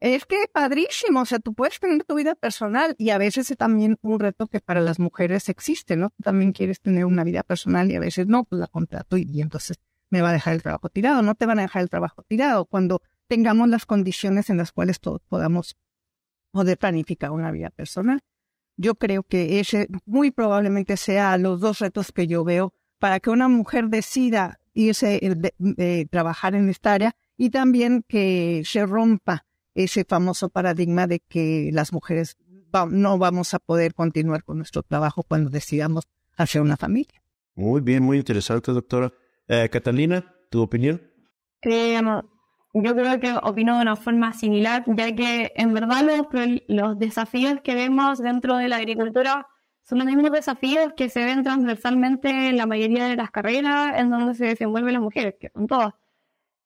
es 0.01 0.27
que 0.27 0.47
padrísimo, 0.53 1.23
o 1.23 1.25
sea, 1.25 1.39
tú 1.39 1.55
puedes 1.55 1.81
tener 1.81 2.05
tu 2.05 2.17
vida 2.17 2.35
personal 2.35 2.95
y 2.99 3.11
a 3.11 3.19
veces 3.19 3.51
es 3.51 3.57
también 3.57 3.99
un 4.03 4.21
reto 4.21 4.47
que 4.47 4.61
para 4.61 4.81
las 4.81 4.99
mujeres 4.99 5.49
existe, 5.49 5.97
¿no? 5.97 6.11
Tú 6.11 6.23
también 6.23 6.53
quieres 6.53 6.81
tener 6.81 7.07
una 7.07 7.25
vida 7.25 7.43
personal 7.43 7.91
y 7.91 7.97
a 7.97 8.01
veces 8.01 8.27
no, 8.27 8.45
pues 8.45 8.61
la 8.61 8.67
contrato 8.67 9.17
y, 9.17 9.41
entonces 9.41 9.79
me 10.11 10.21
va 10.21 10.31
a 10.31 10.33
dejar 10.33 10.55
el 10.55 10.63
trabajo 10.63 10.89
tirado, 10.91 11.23
no 11.23 11.35
te 11.35 11.47
van 11.47 11.59
a 11.59 11.63
dejar 11.63 11.83
el 11.83 11.89
trabajo 11.89 12.23
tirado 12.23 12.67
cuando 12.67 13.03
tengamos 13.27 13.69
las 13.69 13.87
condiciones 13.87 14.51
en 14.51 14.59
las 14.59 14.71
cuales 14.71 15.01
todos 15.01 15.23
podamos 15.29 15.77
poder 16.51 16.79
planificar 16.79 17.31
una 17.31 17.51
vida 17.51 17.71
personal. 17.71 18.21
Yo 18.77 18.95
creo 18.95 19.23
que 19.23 19.59
ese 19.61 19.89
muy 20.05 20.31
probablemente 20.31 20.97
sea 20.97 21.39
los 21.39 21.61
dos 21.61 21.79
retos 21.79 22.13
que 22.13 22.27
yo 22.27 22.45
veo 22.45 22.75
para 22.99 23.21
que 23.21 23.31
una 23.31 23.49
mujer 23.49 23.89
decida 23.89 24.59
irse 24.75 25.07
a 25.07 25.13
eh, 25.15 25.53
eh, 25.79 26.07
trabajar 26.11 26.55
en 26.55 26.69
esta 26.69 26.93
área 26.93 27.17
y 27.37 27.51
también 27.51 28.05
que 28.07 28.63
se 28.65 28.85
rompa 28.87 29.47
ese 29.75 30.05
famoso 30.05 30.49
paradigma 30.49 31.07
de 31.07 31.21
que 31.21 31.71
las 31.73 31.93
mujeres 31.93 32.37
no 32.91 33.19
vamos 33.19 33.55
a 33.55 33.59
poder 33.59 33.95
continuar 33.95 34.45
con 34.45 34.59
nuestro 34.59 34.83
trabajo 34.83 35.23
cuando 35.23 35.51
decidamos 35.51 36.05
hacer 36.37 36.61
una 36.61 36.77
familia. 36.77 37.23
Muy 37.55 37.81
bien, 37.81 38.03
muy 38.03 38.19
interesante, 38.19 38.73
doctora. 38.73 39.13
Eh, 39.49 39.69
Catalina, 39.71 40.35
¿tu 40.51 40.61
opinión? 40.61 41.01
Eh, 41.63 41.99
yo 42.75 42.95
creo 42.95 43.19
que 43.19 43.33
opino 43.43 43.77
de 43.77 43.83
una 43.83 43.97
forma 43.97 44.35
similar, 44.35 44.85
ya 44.87 45.15
que 45.15 45.53
en 45.57 45.73
verdad 45.73 46.03
los, 46.05 46.27
los 46.69 46.99
desafíos 46.99 47.61
que 47.63 47.75
vemos 47.75 48.19
dentro 48.19 48.59
de 48.59 48.69
la 48.69 48.77
agricultura 48.77 49.47
son 49.89 49.99
los 49.99 50.07
mismos 50.07 50.33
desafíos 50.33 50.93
que 50.97 51.09
se 51.09 51.25
ven 51.25 51.45
transversalmente 51.45 52.29
en 52.49 52.57
la 52.57 52.67
mayoría 52.67 53.07
de 53.07 53.17
las 53.17 53.31
carreras 53.31 53.99
en 53.99 54.11
donde 54.11 54.35
se 54.35 54.47
desenvuelven 54.47 54.95
las 54.95 55.03
mujeres, 55.03 55.37
que 55.41 55.51
son 55.51 55.69
todas. 55.69 55.95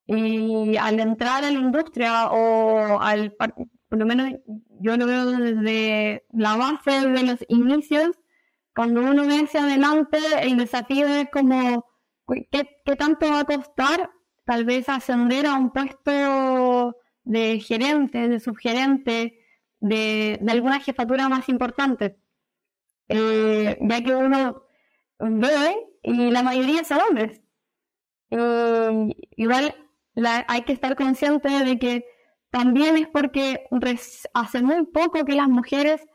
Y 0.06 0.76
al 0.76 0.98
entrar 0.98 1.44
a 1.44 1.50
la 1.50 1.58
industria 1.58 2.30
o 2.30 2.98
al, 3.00 3.32
por 3.32 3.98
lo 3.98 4.06
menos 4.06 4.32
yo 4.80 4.96
lo 4.96 5.06
veo 5.06 5.26
desde 5.26 6.24
la 6.32 6.56
base 6.56 7.08
de 7.08 7.22
los 7.22 7.44
inicios, 7.48 8.18
cuando 8.74 9.02
uno 9.02 9.26
ve 9.26 9.40
hacia 9.44 9.64
adelante, 9.64 10.18
el 10.40 10.56
desafío 10.56 11.06
es 11.06 11.28
como, 11.30 11.86
¿qué, 12.50 12.80
qué 12.84 12.96
tanto 12.96 13.30
va 13.30 13.40
a 13.40 13.44
costar 13.44 14.10
tal 14.46 14.64
vez 14.64 14.88
ascender 14.88 15.46
a 15.46 15.54
un 15.54 15.70
puesto 15.70 16.96
de 17.24 17.60
gerente, 17.60 18.28
de 18.28 18.40
subgerente, 18.40 19.38
de, 19.78 20.38
de 20.40 20.52
alguna 20.52 20.80
jefatura 20.80 21.28
más 21.28 21.48
importante? 21.50 22.16
Eh, 23.12 23.76
ya 23.80 24.04
que 24.04 24.14
uno 24.14 24.62
ve 25.18 25.76
y 26.02 26.30
la 26.30 26.42
mayoría 26.44 26.84
son 26.84 27.00
hombres. 27.00 27.42
igual 29.36 29.74
hay 30.48 30.62
que 30.62 30.72
estar 30.72 30.94
consciente 30.94 31.48
de 31.48 31.78
que 31.78 32.04
también 32.50 32.96
es 32.96 33.08
porque 33.08 33.66
hace 34.34 34.62
muy 34.62 34.86
poco 34.86 35.24
que 35.24 35.34
las 35.34 35.48
mujeres 35.48 36.06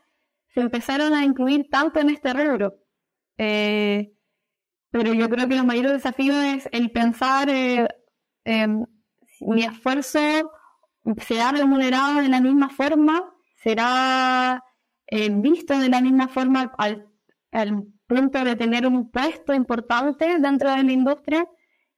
se 0.54 0.60
empezaron 0.60 1.12
a 1.12 1.24
incluir 1.24 1.68
tanto 1.70 2.00
en 2.00 2.10
este 2.10 2.32
rubro. 2.32 2.74
Eh, 3.36 4.14
pero 4.90 5.12
yo 5.12 5.28
creo 5.28 5.46
que 5.48 5.56
los 5.56 5.66
mayores 5.66 5.92
desafíos 5.92 6.36
es 6.36 6.68
el 6.72 6.90
pensar 6.90 7.50
eh, 7.50 7.86
mi 9.40 9.64
esfuerzo 9.64 10.18
será 11.18 11.52
remunerado 11.52 12.22
de 12.22 12.28
la 12.28 12.40
misma 12.40 12.70
forma, 12.70 13.22
será 13.56 14.64
eh, 15.06 15.30
visto 15.30 15.78
de 15.78 15.88
la 15.88 16.00
misma 16.00 16.28
forma 16.28 16.72
al, 16.78 17.06
al 17.52 17.84
punto 18.06 18.44
de 18.44 18.56
tener 18.56 18.86
un 18.86 19.10
puesto 19.10 19.54
importante 19.54 20.38
dentro 20.38 20.70
de 20.70 20.82
la 20.82 20.92
industria 20.92 21.48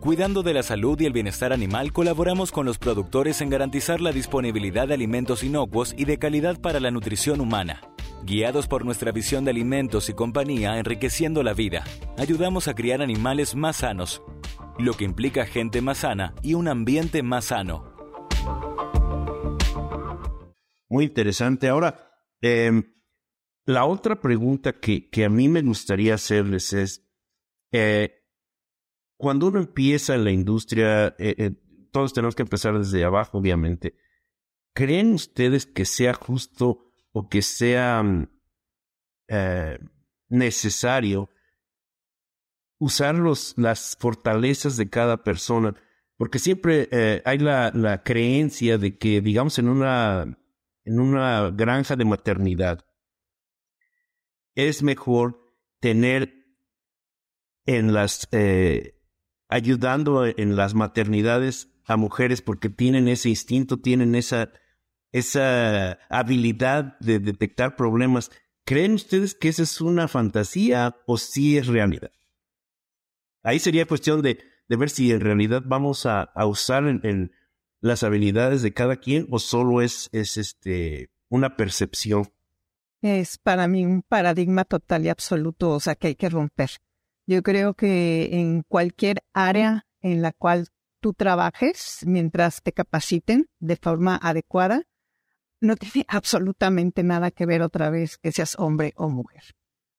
Cuidando 0.00 0.42
de 0.42 0.54
la 0.54 0.62
salud 0.62 0.98
y 1.00 1.06
el 1.06 1.12
bienestar 1.12 1.52
animal, 1.52 1.92
colaboramos 1.92 2.52
con 2.52 2.64
los 2.64 2.78
productores 2.78 3.40
en 3.40 3.50
garantizar 3.50 4.00
la 4.00 4.12
disponibilidad 4.12 4.88
de 4.88 4.94
alimentos 4.94 5.42
inocuos 5.42 5.94
y 5.98 6.04
de 6.04 6.18
calidad 6.18 6.60
para 6.60 6.80
la 6.80 6.90
nutrición 6.90 7.40
humana. 7.40 7.80
Guiados 8.24 8.66
por 8.66 8.84
nuestra 8.84 9.12
visión 9.12 9.44
de 9.44 9.50
alimentos 9.50 10.08
y 10.08 10.14
compañía 10.14 10.78
enriqueciendo 10.78 11.42
la 11.42 11.54
vida, 11.54 11.84
ayudamos 12.18 12.68
a 12.68 12.74
criar 12.74 13.00
animales 13.00 13.54
más 13.54 13.76
sanos, 13.76 14.22
lo 14.78 14.94
que 14.94 15.04
implica 15.04 15.46
gente 15.46 15.80
más 15.80 15.98
sana 15.98 16.34
y 16.42 16.54
un 16.54 16.68
ambiente 16.68 17.22
más 17.22 17.46
sano. 17.46 17.92
Muy 20.88 21.04
interesante. 21.04 21.68
Ahora, 21.68 22.12
em, 22.40 22.82
la 23.66 23.84
otra 23.84 24.20
pregunta 24.20 24.80
que, 24.80 25.08
que, 25.10 25.24
a 25.24 25.28
mí 25.28 25.48
me 25.48 25.62
gustaría 25.62 26.14
hacerles 26.14 26.72
es, 26.72 27.06
eh, 27.72 28.24
cuando 29.18 29.48
uno 29.48 29.58
empieza 29.58 30.14
en 30.14 30.24
la 30.24 30.30
industria, 30.30 31.08
eh, 31.18 31.34
eh, 31.38 31.50
todos 31.90 32.12
tenemos 32.12 32.34
que 32.34 32.42
empezar 32.42 32.78
desde 32.78 33.04
abajo, 33.04 33.38
obviamente. 33.38 33.96
¿Creen 34.74 35.14
ustedes 35.14 35.66
que 35.66 35.84
sea 35.84 36.14
justo 36.14 36.87
o 37.12 37.28
que 37.28 37.42
sea 37.42 38.02
mm, 38.02 38.28
eh, 39.28 39.78
necesario 40.28 41.30
usar 42.78 43.16
las 43.16 43.96
fortalezas 43.98 44.76
de 44.76 44.88
cada 44.88 45.22
persona? 45.22 45.74
Porque 46.16 46.38
siempre 46.38 46.88
hay 47.24 47.38
la, 47.38 47.70
la, 47.72 48.02
creencia 48.02 48.76
de 48.76 48.98
que, 48.98 49.20
digamos, 49.20 49.58
en 49.58 49.68
una, 49.68 50.38
en 50.84 51.00
una 51.00 51.50
granja 51.50 51.94
de 51.94 52.04
maternidad, 52.04 52.84
es 54.56 54.82
mejor 54.82 55.40
tener 55.80 56.34
en 57.66 57.94
las 57.94 58.28
ayudando 59.48 60.26
en 60.26 60.56
las 60.56 60.74
maternidades 60.74 61.70
a 61.86 61.96
mujeres 61.96 62.42
porque 62.42 62.68
tienen 62.68 63.08
ese 63.08 63.30
instinto, 63.30 63.78
tienen 63.78 64.14
esa, 64.14 64.50
esa 65.12 65.98
habilidad 66.08 66.98
de 67.00 67.18
detectar 67.18 67.76
problemas. 67.76 68.30
¿Creen 68.64 68.94
ustedes 68.94 69.34
que 69.34 69.48
esa 69.48 69.62
es 69.62 69.80
una 69.80 70.08
fantasía 70.08 70.96
o 71.06 71.16
sí 71.16 71.56
es 71.56 71.66
realidad? 71.66 72.12
Ahí 73.42 73.58
sería 73.58 73.86
cuestión 73.86 74.20
de, 74.22 74.38
de 74.68 74.76
ver 74.76 74.90
si 74.90 75.10
en 75.10 75.20
realidad 75.20 75.62
vamos 75.64 76.06
a, 76.06 76.22
a 76.22 76.46
usar 76.46 76.86
en, 76.86 77.32
las 77.80 78.02
habilidades 78.02 78.62
de 78.62 78.72
cada 78.72 78.96
quien 78.96 79.26
o 79.30 79.38
solo 79.38 79.82
es, 79.82 80.08
es 80.12 80.36
este, 80.36 81.10
una 81.28 81.56
percepción. 81.56 82.28
Es 83.00 83.38
para 83.38 83.68
mí 83.68 83.86
un 83.86 84.02
paradigma 84.02 84.64
total 84.64 85.04
y 85.04 85.08
absoluto, 85.08 85.70
o 85.70 85.80
sea, 85.80 85.94
que 85.94 86.08
hay 86.08 86.14
que 86.16 86.28
romper. 86.28 86.70
Yo 87.26 87.42
creo 87.42 87.74
que 87.74 88.30
en 88.32 88.62
cualquier 88.66 89.22
área 89.32 89.86
en 90.00 90.22
la 90.22 90.32
cual 90.32 90.68
tú 91.00 91.14
trabajes, 91.14 92.00
mientras 92.04 92.62
te 92.62 92.72
capaciten 92.72 93.46
de 93.60 93.76
forma 93.76 94.16
adecuada, 94.16 94.82
no 95.60 95.76
tiene 95.76 96.04
absolutamente 96.08 97.02
nada 97.02 97.30
que 97.30 97.46
ver 97.46 97.62
otra 97.62 97.90
vez 97.90 98.18
que 98.18 98.32
seas 98.32 98.56
hombre 98.58 98.92
o 98.96 99.08
mujer. 99.08 99.42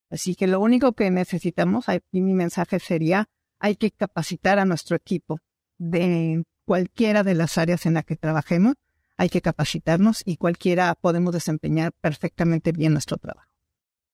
Así 0.09 0.35
que 0.35 0.47
lo 0.47 0.59
único 0.59 0.93
que 0.93 1.11
necesitamos, 1.11 1.85
y 2.11 2.21
mi 2.21 2.33
mensaje 2.33 2.79
sería, 2.79 3.29
hay 3.59 3.75
que 3.75 3.91
capacitar 3.91 4.57
a 4.59 4.65
nuestro 4.65 4.95
equipo 4.95 5.39
de 5.77 6.43
cualquiera 6.65 7.23
de 7.23 7.35
las 7.35 7.57
áreas 7.57 7.85
en 7.85 7.95
las 7.95 8.05
que 8.05 8.15
trabajemos, 8.15 8.75
hay 9.17 9.29
que 9.29 9.41
capacitarnos 9.41 10.23
y 10.25 10.37
cualquiera 10.37 10.95
podemos 10.95 11.33
desempeñar 11.33 11.91
perfectamente 11.99 12.71
bien 12.71 12.93
nuestro 12.93 13.17
trabajo. 13.17 13.49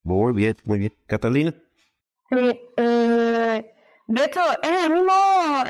Muy 0.04 0.34
bien, 0.34 0.56
muy 0.66 0.80
bien. 0.80 0.94
Catalina. 1.06 1.54
Sí, 2.30 2.60
eh, 2.78 3.76
de 4.08 4.26
hecho, 4.26 4.40
es 4.62 4.86
el 4.86 4.94
mismo, 4.94 5.14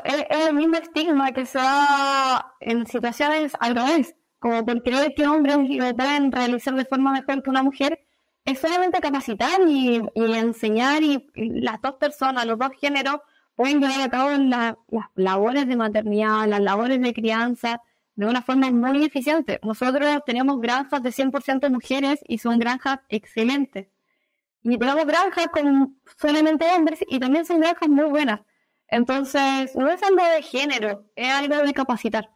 es, 0.04 0.24
el 0.30 0.54
mismo 0.54 0.76
estigma 0.76 1.32
que 1.32 1.46
se 1.46 1.58
da 1.58 2.54
en 2.60 2.86
situaciones 2.86 3.52
al 3.60 3.74
revés, 3.74 4.14
como 4.38 4.64
por 4.64 4.82
creer 4.82 5.14
que 5.14 5.26
hombres 5.26 5.56
lo 5.56 5.96
pueden 5.96 6.32
realizar 6.32 6.74
de 6.74 6.84
forma 6.84 7.12
mejor 7.12 7.42
que 7.42 7.50
una 7.50 7.62
mujer, 7.62 8.00
es 8.44 8.60
solamente 8.60 9.00
capacitar 9.00 9.60
y, 9.66 10.00
enseñar 10.14 11.02
y, 11.02 11.26
las 11.34 11.80
dos 11.82 11.94
personas, 11.94 12.46
los 12.46 12.58
dos 12.58 12.70
géneros, 12.80 13.20
pueden 13.56 13.80
llevar 13.80 14.00
a 14.02 14.10
cabo 14.10 14.30
las 14.30 14.76
labores 15.14 15.66
de 15.66 15.76
maternidad, 15.76 16.46
las 16.46 16.60
labores 16.60 17.00
de 17.00 17.12
crianza, 17.12 17.82
de 18.14 18.26
una 18.26 18.42
forma 18.42 18.70
muy 18.70 19.04
eficiente. 19.04 19.58
Nosotros 19.62 20.22
tenemos 20.24 20.60
granjas 20.60 21.02
de 21.02 21.10
100% 21.10 21.70
mujeres 21.70 22.20
y 22.26 22.38
son 22.38 22.58
granjas 22.58 23.00
excelentes. 23.08 23.88
Y 24.62 24.78
tenemos 24.78 25.06
granjas 25.06 25.48
con 25.48 26.00
solamente 26.18 26.64
hombres 26.72 27.04
y 27.08 27.18
también 27.18 27.44
son 27.44 27.60
granjas 27.60 27.88
muy 27.88 28.06
buenas. 28.06 28.40
Entonces, 28.88 29.74
no 29.74 29.88
es 29.88 30.02
algo 30.02 30.24
de 30.24 30.42
género, 30.42 31.04
es 31.16 31.32
algo 31.32 31.56
de 31.62 31.72
capacitar. 31.72 32.30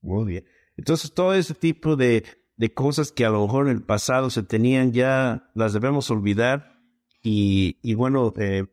Muy 0.00 0.24
bien. 0.24 0.44
Entonces, 0.78 1.12
todo 1.12 1.34
ese 1.34 1.52
tipo 1.52 1.96
de, 1.96 2.24
de 2.56 2.72
cosas 2.72 3.12
que 3.12 3.26
a 3.26 3.30
lo 3.30 3.42
mejor 3.42 3.66
en 3.66 3.76
el 3.76 3.82
pasado 3.82 4.30
se 4.30 4.42
tenían 4.42 4.92
ya 4.92 5.50
las 5.54 5.74
debemos 5.74 6.10
olvidar. 6.10 6.80
Y, 7.22 7.78
y 7.82 7.94
bueno, 7.94 8.32
eh, 8.38 8.64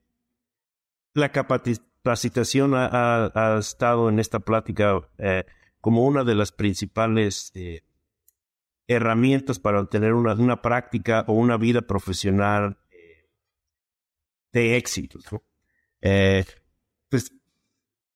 la 1.14 1.32
capacitación 1.32 2.74
ha, 2.76 3.58
estado 3.60 4.08
en 4.08 4.20
esta 4.20 4.40
plática 4.40 5.02
eh, 5.18 5.44
como 5.82 6.06
una 6.06 6.24
de 6.24 6.36
las 6.36 6.52
principales 6.54 7.52
eh, 7.56 7.82
herramientas 8.88 9.60
para 9.60 9.82
obtener 9.82 10.14
una, 10.14 10.36
una 10.36 10.62
práctica 10.62 11.26
o 11.28 11.34
una 11.34 11.58
vida 11.58 11.82
profesional 11.82 12.78
de 14.56 14.78
éxitos. 14.78 15.26
Eh, 16.02 16.46
pues 17.10 17.32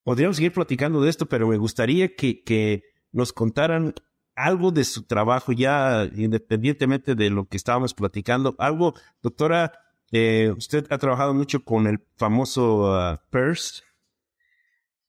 podríamos 0.03 0.37
seguir 0.37 0.53
platicando 0.53 1.01
de 1.01 1.09
esto, 1.09 1.27
pero 1.27 1.47
me 1.47 1.57
gustaría 1.57 2.15
que, 2.15 2.43
que 2.43 2.83
nos 3.11 3.33
contaran 3.33 3.93
algo 4.35 4.71
de 4.71 4.85
su 4.85 5.03
trabajo 5.03 5.51
ya 5.51 6.09
independientemente 6.15 7.15
de 7.15 7.29
lo 7.29 7.45
que 7.45 7.57
estábamos 7.57 7.93
platicando. 7.93 8.55
Algo, 8.57 8.93
doctora, 9.21 9.73
eh, 10.11 10.53
usted 10.57 10.87
ha 10.89 10.97
trabajado 10.97 11.33
mucho 11.33 11.63
con 11.63 11.87
el 11.87 11.99
famoso 12.15 12.91
uh, 12.93 13.17
PERS. 13.29 13.83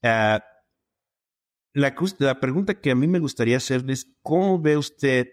Uh, 0.02 0.40
la, 1.72 1.94
la, 2.18 2.40
pregunta 2.40 2.80
que 2.80 2.90
a 2.90 2.94
mí 2.94 3.06
me 3.06 3.20
gustaría 3.20 3.58
hacerles, 3.58 4.12
¿cómo 4.22 4.60
ve 4.60 4.76
usted 4.76 5.28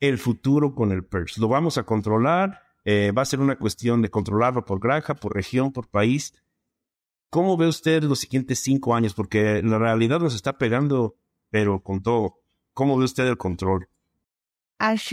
el 0.00 0.18
futuro 0.18 0.74
con 0.74 0.92
el 0.92 1.04
PERS? 1.04 1.38
¿Lo 1.38 1.48
vamos 1.48 1.78
a 1.78 1.84
controlar? 1.84 2.60
Eh, 2.84 3.12
va 3.16 3.22
a 3.22 3.26
ser 3.26 3.40
una 3.40 3.58
cuestión 3.58 4.02
de 4.02 4.10
controlarlo 4.10 4.64
por 4.64 4.80
granja, 4.80 5.14
por 5.14 5.34
región, 5.34 5.72
por 5.72 5.88
país. 5.88 6.34
¿Cómo 7.30 7.56
ve 7.56 7.66
usted 7.66 8.02
los 8.02 8.20
siguientes 8.20 8.58
cinco 8.58 8.94
años? 8.94 9.14
Porque 9.14 9.62
la 9.62 9.78
realidad 9.78 10.20
nos 10.20 10.34
está 10.34 10.58
pegando, 10.58 11.16
pero 11.52 11.82
con 11.82 12.02
todo. 12.02 12.38
¿Cómo 12.72 12.96
ve 12.96 13.04
usted 13.04 13.26
el 13.26 13.36
control? 13.36 13.88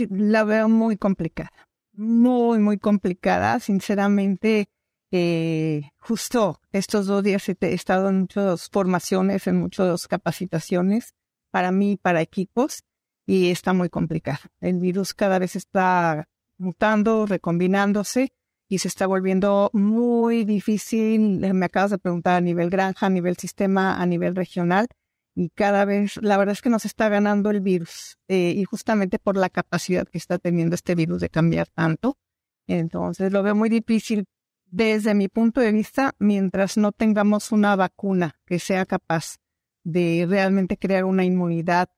la 0.08 0.42
veo 0.42 0.68
muy 0.68 0.96
complicada, 0.96 1.52
muy, 1.92 2.58
muy 2.58 2.78
complicada. 2.78 3.60
Sinceramente, 3.60 4.68
eh, 5.12 5.82
justo 5.98 6.60
estos 6.72 7.06
dos 7.06 7.22
días 7.22 7.48
he 7.48 7.56
estado 7.60 8.08
en 8.08 8.20
muchas 8.20 8.68
formaciones, 8.70 9.46
en 9.46 9.60
muchas 9.60 10.08
capacitaciones 10.08 11.14
para 11.52 11.70
mí, 11.70 11.98
para 12.00 12.22
equipos, 12.22 12.82
y 13.26 13.50
está 13.50 13.74
muy 13.74 13.90
complicado. 13.90 14.40
El 14.60 14.80
virus 14.80 15.14
cada 15.14 15.38
vez 15.38 15.54
está 15.54 16.26
mutando, 16.56 17.26
recombinándose 17.26 18.32
y 18.66 18.78
se 18.78 18.88
está 18.88 19.06
volviendo 19.06 19.70
muy 19.74 20.44
difícil. 20.44 21.38
Me 21.54 21.66
acabas 21.66 21.90
de 21.90 21.98
preguntar 21.98 22.36
a 22.36 22.40
nivel 22.40 22.70
granja, 22.70 23.06
a 23.06 23.10
nivel 23.10 23.36
sistema, 23.36 24.00
a 24.00 24.06
nivel 24.06 24.34
regional 24.34 24.88
y 25.34 25.50
cada 25.50 25.84
vez, 25.84 26.16
la 26.22 26.36
verdad 26.36 26.52
es 26.52 26.62
que 26.62 26.70
nos 26.70 26.84
está 26.84 27.08
ganando 27.08 27.50
el 27.50 27.60
virus 27.60 28.18
eh, 28.28 28.52
y 28.56 28.64
justamente 28.64 29.18
por 29.18 29.36
la 29.36 29.48
capacidad 29.48 30.06
que 30.08 30.18
está 30.18 30.38
teniendo 30.38 30.74
este 30.74 30.94
virus 30.94 31.20
de 31.20 31.30
cambiar 31.30 31.68
tanto. 31.68 32.18
Entonces 32.66 33.32
lo 33.32 33.42
veo 33.42 33.54
muy 33.54 33.68
difícil 33.68 34.26
desde 34.66 35.14
mi 35.14 35.28
punto 35.28 35.60
de 35.60 35.72
vista 35.72 36.14
mientras 36.18 36.76
no 36.76 36.92
tengamos 36.92 37.52
una 37.52 37.74
vacuna 37.76 38.40
que 38.46 38.58
sea 38.58 38.86
capaz 38.86 39.36
de 39.84 40.26
realmente 40.28 40.76
crear 40.76 41.04
una 41.04 41.24
inmunidad 41.24 41.88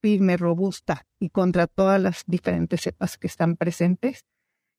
firme, 0.00 0.36
robusta 0.36 1.06
y 1.18 1.30
contra 1.30 1.66
todas 1.66 2.00
las 2.00 2.24
diferentes 2.26 2.82
cepas 2.82 3.16
que 3.18 3.26
están 3.26 3.56
presentes. 3.56 4.24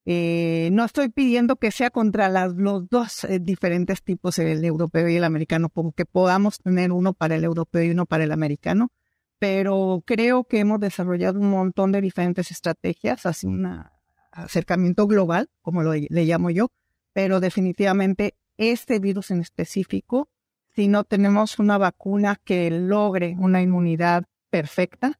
Eh, 0.08 0.70
no 0.72 0.84
estoy 0.84 1.08
pidiendo 1.08 1.56
que 1.56 1.72
sea 1.72 1.90
contra 1.90 2.28
las, 2.28 2.54
los 2.54 2.88
dos 2.88 3.24
eh, 3.24 3.40
diferentes 3.40 4.02
tipos, 4.02 4.38
el 4.38 4.64
europeo 4.64 5.08
y 5.08 5.16
el 5.16 5.24
americano, 5.24 5.68
porque 5.68 6.06
podamos 6.06 6.58
tener 6.58 6.92
uno 6.92 7.12
para 7.12 7.34
el 7.34 7.44
europeo 7.44 7.82
y 7.82 7.90
uno 7.90 8.06
para 8.06 8.24
el 8.24 8.30
americano, 8.30 8.92
pero 9.38 10.02
creo 10.06 10.44
que 10.44 10.60
hemos 10.60 10.80
desarrollado 10.80 11.40
un 11.40 11.50
montón 11.50 11.90
de 11.90 12.00
diferentes 12.00 12.52
estrategias 12.52 13.26
hacia 13.26 13.48
un 13.48 13.84
acercamiento 14.30 15.08
global, 15.08 15.50
como 15.60 15.82
lo, 15.82 15.92
le 15.92 16.24
llamo 16.24 16.50
yo, 16.50 16.70
pero 17.12 17.40
definitivamente 17.40 18.36
este 18.56 19.00
virus 19.00 19.32
en 19.32 19.40
específico 19.40 20.30
si 20.76 20.88
no 20.88 21.04
tenemos 21.04 21.58
una 21.58 21.78
vacuna 21.78 22.36
que 22.44 22.70
logre 22.70 23.34
una 23.38 23.62
inmunidad 23.62 24.24
perfecta, 24.50 25.18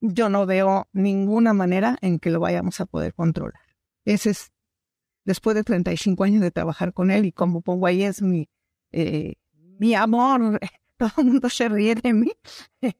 yo 0.00 0.30
no 0.30 0.46
veo 0.46 0.88
ninguna 0.94 1.52
manera 1.52 1.98
en 2.00 2.18
que 2.18 2.30
lo 2.30 2.40
vayamos 2.40 2.80
a 2.80 2.86
poder 2.86 3.12
controlar. 3.12 3.65
Ese 4.06 4.30
es, 4.30 4.52
después 5.24 5.56
de 5.56 5.64
35 5.64 6.24
años 6.24 6.40
de 6.40 6.52
trabajar 6.52 6.94
con 6.94 7.10
él 7.10 7.26
y 7.26 7.32
como 7.32 7.60
pongo 7.60 7.86
ahí 7.86 8.04
es 8.04 8.22
mi, 8.22 8.48
eh, 8.92 9.34
mi 9.78 9.94
amor, 9.94 10.60
todo 10.96 11.10
el 11.18 11.24
mundo 11.24 11.50
se 11.50 11.68
ríe 11.68 11.96
de 11.96 12.12
mí, 12.14 12.32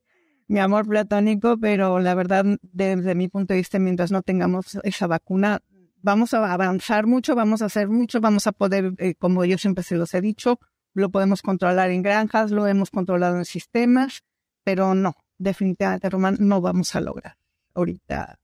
mi 0.49 0.59
amor 0.59 0.87
platónico, 0.87 1.57
pero 1.59 2.01
la 2.01 2.15
verdad, 2.15 2.45
desde 2.61 3.15
mi 3.15 3.29
punto 3.29 3.55
de 3.55 3.61
vista, 3.61 3.79
mientras 3.79 4.11
no 4.11 4.23
tengamos 4.23 4.79
esa 4.83 5.07
vacuna, 5.07 5.63
vamos 6.03 6.35
a 6.35 6.53
avanzar 6.53 7.07
mucho, 7.07 7.37
vamos 7.37 7.63
a 7.63 7.67
hacer 7.67 7.89
mucho, 7.89 8.21
vamos 8.21 8.49
a 8.49 8.53
poder, 8.53 8.95
eh, 8.99 9.15
como 9.15 9.45
yo 9.45 9.59
siempre 9.59 9.85
se 9.85 9.97
los 9.97 10.13
he 10.13 10.21
dicho, 10.21 10.59
lo 10.93 11.11
podemos 11.11 11.41
controlar 11.41 11.91
en 11.91 12.03
granjas, 12.03 12.51
lo 12.51 12.67
hemos 12.67 12.91
controlado 12.91 13.37
en 13.37 13.45
sistemas, 13.45 14.25
pero 14.65 14.97
no, 14.97 15.15
definitivamente, 15.39 16.11
Román, 16.11 16.37
no 16.41 16.61
vamos 16.61 16.97
a 16.97 17.01
lograr 17.01 17.37
ahorita. 17.75 18.41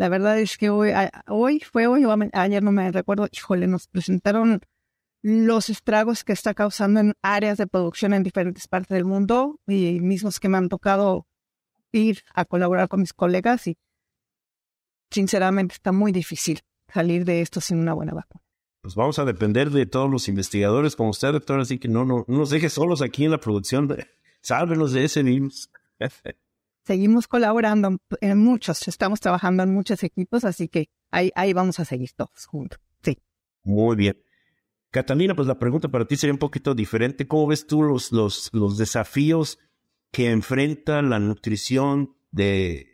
La 0.00 0.08
verdad 0.08 0.38
es 0.40 0.56
que 0.56 0.70
hoy, 0.70 0.92
hoy 1.28 1.60
fue 1.60 1.86
hoy 1.86 2.06
o 2.06 2.16
ayer 2.32 2.62
no 2.62 2.72
me 2.72 2.90
recuerdo, 2.90 3.28
híjole, 3.30 3.66
nos 3.66 3.86
presentaron 3.86 4.62
los 5.20 5.68
estragos 5.68 6.24
que 6.24 6.32
está 6.32 6.54
causando 6.54 7.00
en 7.00 7.12
áreas 7.20 7.58
de 7.58 7.66
producción 7.66 8.14
en 8.14 8.22
diferentes 8.22 8.66
partes 8.66 8.94
del 8.94 9.04
mundo 9.04 9.60
y 9.66 10.00
mismos 10.00 10.40
que 10.40 10.48
me 10.48 10.56
han 10.56 10.70
tocado 10.70 11.26
ir 11.92 12.22
a 12.32 12.46
colaborar 12.46 12.88
con 12.88 13.00
mis 13.00 13.12
colegas 13.12 13.66
y 13.66 13.76
sinceramente 15.10 15.74
está 15.74 15.92
muy 15.92 16.12
difícil 16.12 16.60
salir 16.88 17.26
de 17.26 17.42
esto 17.42 17.60
sin 17.60 17.78
una 17.78 17.92
buena 17.92 18.14
vacuna. 18.14 18.42
Pues 18.80 18.94
vamos 18.94 19.18
a 19.18 19.26
depender 19.26 19.68
de 19.68 19.84
todos 19.84 20.10
los 20.10 20.28
investigadores 20.28 20.96
como 20.96 21.10
usted, 21.10 21.32
doctor, 21.32 21.60
así 21.60 21.78
que 21.78 21.88
no, 21.88 22.06
no, 22.06 22.24
no 22.26 22.38
nos 22.38 22.48
deje 22.48 22.70
solos 22.70 23.02
aquí 23.02 23.26
en 23.26 23.32
la 23.32 23.38
producción. 23.38 23.94
Sálvenos 24.40 24.94
de 24.94 25.04
ese 25.04 25.22
virus. 25.22 25.68
Seguimos 26.84 27.28
colaborando 27.28 27.98
en 28.20 28.38
muchos, 28.38 28.88
estamos 28.88 29.20
trabajando 29.20 29.62
en 29.62 29.72
muchos 29.72 30.02
equipos, 30.02 30.44
así 30.44 30.68
que 30.68 30.88
ahí, 31.10 31.30
ahí 31.34 31.52
vamos 31.52 31.78
a 31.78 31.84
seguir 31.84 32.10
todos 32.16 32.46
juntos. 32.46 32.80
Sí. 33.02 33.18
Muy 33.62 33.96
bien. 33.96 34.16
Catalina, 34.90 35.36
pues 35.36 35.46
la 35.46 35.58
pregunta 35.58 35.88
para 35.88 36.04
ti 36.04 36.16
sería 36.16 36.32
un 36.32 36.38
poquito 36.38 36.74
diferente. 36.74 37.28
¿Cómo 37.28 37.46
ves 37.46 37.66
tú 37.66 37.82
los, 37.82 38.10
los, 38.10 38.50
los 38.52 38.76
desafíos 38.76 39.58
que 40.10 40.30
enfrenta 40.30 41.00
la 41.02 41.20
nutrición 41.20 42.16
de, 42.32 42.88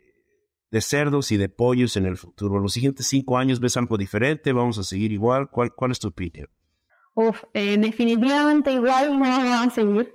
de 0.69 0.81
cerdos 0.81 1.31
y 1.31 1.37
de 1.37 1.49
pollos 1.49 1.97
en 1.97 2.05
el 2.05 2.17
futuro? 2.17 2.59
¿Los 2.59 2.73
siguientes 2.73 3.07
cinco 3.07 3.37
años 3.37 3.59
ves 3.59 3.77
algo 3.77 3.97
diferente? 3.97 4.53
¿Vamos 4.53 4.77
a 4.77 4.83
seguir 4.83 5.11
igual? 5.11 5.49
¿Cuál, 5.49 5.73
cuál 5.73 5.91
es 5.91 5.99
tu 5.99 6.09
opinión? 6.09 6.49
Uf, 7.15 7.43
eh, 7.55 7.77
definitivamente 7.79 8.73
igual 8.73 9.17
no 9.17 9.21
vamos 9.21 9.67
a 9.67 9.69
seguir. 9.71 10.13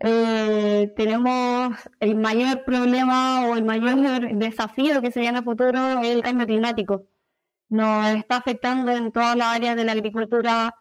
Eh, 0.00 0.92
tenemos 0.96 1.76
el 1.98 2.14
mayor 2.14 2.64
problema 2.64 3.48
o 3.48 3.56
el 3.56 3.64
mayor 3.64 4.36
desafío 4.36 5.02
que 5.02 5.10
se 5.10 5.20
viene 5.20 5.38
a 5.38 5.42
futuro 5.42 6.00
es 6.02 6.08
el 6.08 6.22
cambio 6.22 6.46
climático. 6.46 7.06
Nos 7.68 8.08
está 8.16 8.36
afectando 8.36 8.92
en 8.92 9.12
todas 9.12 9.36
las 9.36 9.56
áreas 9.56 9.76
de 9.76 9.84
la 9.84 9.92
agricultura, 9.92 10.74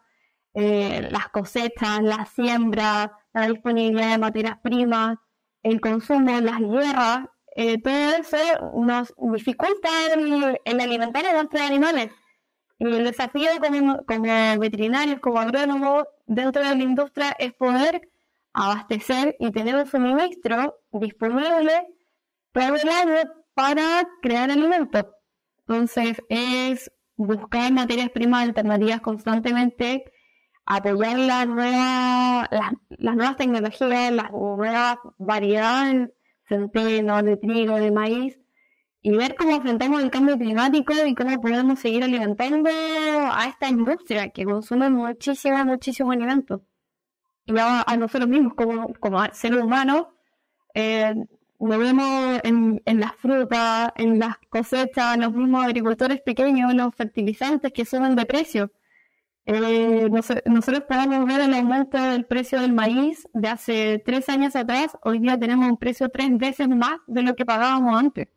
eh, 0.53 1.07
las 1.11 1.29
cosechas, 1.29 2.01
la 2.01 2.25
siembra, 2.25 3.11
la 3.33 3.47
disponibilidad 3.47 4.11
de 4.11 4.17
materias 4.19 4.57
primas, 4.63 5.17
el 5.63 5.81
consumo, 5.81 6.39
las 6.39 6.59
guerras, 6.59 7.27
eh, 7.55 7.81
todo 7.81 7.93
eso 8.19 8.37
nos 8.75 9.13
dificulta 9.33 9.89
el, 10.13 10.59
el 10.63 10.79
alimentar 10.79 11.25
a 11.25 11.33
nuestros 11.33 11.61
animales. 11.61 12.11
Y 12.79 12.85
el 12.85 13.03
desafío 13.05 13.49
como, 13.59 14.05
como 14.05 14.59
veterinarios, 14.59 15.19
como 15.19 15.39
agrónomos 15.39 16.05
dentro 16.27 16.63
de 16.63 16.75
la 16.75 16.83
industria 16.83 17.35
es 17.39 17.53
poder 17.53 18.01
abastecer 18.57 19.35
y 19.39 19.51
tener 19.51 19.75
un 19.75 19.85
suministro 19.85 20.79
disponible 20.91 21.87
todo 22.51 22.75
el 22.75 23.29
para 23.53 24.07
crear 24.21 24.49
alimentos. 24.49 25.05
Entonces 25.59 26.21
es 26.29 26.91
buscar 27.15 27.71
materias 27.71 28.09
primas 28.09 28.47
alternativas 28.47 29.01
constantemente, 29.01 30.05
apoyar 30.65 31.19
las 31.19 31.47
nuevas, 31.47 32.47
las, 32.97 33.15
nuevas 33.15 33.37
tecnologías, 33.37 34.11
las 34.11 34.31
nuevas 34.31 34.97
variedades, 35.19 36.09
centeno, 36.47 37.21
de 37.21 37.37
trigo, 37.37 37.75
de 37.75 37.91
maíz, 37.91 38.39
y 39.01 39.11
ver 39.11 39.35
cómo 39.35 39.51
enfrentamos 39.51 40.01
el 40.01 40.09
cambio 40.09 40.37
climático 40.37 40.93
y 41.05 41.13
cómo 41.13 41.39
podemos 41.41 41.79
seguir 41.79 42.03
alimentando 42.03 42.69
a 42.71 43.45
esta 43.47 43.69
industria 43.69 44.29
que 44.29 44.45
consume 44.45 44.89
muchísimo, 44.89 45.63
muchísimo 45.63 46.11
alimento 46.11 46.63
a, 47.59 47.83
a 47.85 47.97
nosotros 47.97 48.29
mismos 48.29 48.53
como, 48.53 48.93
como 48.99 49.23
seres 49.33 49.61
humanos, 49.63 50.07
eh, 50.73 51.15
lo 51.59 51.79
vemos 51.79 52.39
en, 52.43 52.81
en 52.85 52.99
las 52.99 53.15
frutas, 53.15 53.91
en 53.95 54.19
las 54.19 54.37
cosechas, 54.49 55.17
los 55.17 55.33
mismos 55.33 55.65
agricultores 55.65 56.21
pequeños, 56.21 56.73
los 56.73 56.93
fertilizantes 56.95 57.73
que 57.73 57.85
suben 57.85 58.15
de 58.15 58.25
precio. 58.25 58.71
Eh, 59.45 60.09
nosotros 60.09 60.83
podemos 60.89 61.25
ver 61.25 61.39
el 61.41 61.53
aumento 61.53 61.97
del 61.97 62.25
precio 62.25 62.59
del 62.59 62.73
maíz 62.73 63.27
de 63.33 63.47
hace 63.47 64.03
tres 64.05 64.27
años 64.29 64.55
atrás, 64.57 64.97
hoy 65.03 65.19
día 65.19 65.39
tenemos 65.39 65.69
un 65.69 65.77
precio 65.77 66.09
tres 66.09 66.37
veces 66.37 66.67
más 66.67 66.99
de 67.07 67.23
lo 67.23 67.35
que 67.35 67.45
pagábamos 67.45 67.97
antes. 67.97 68.27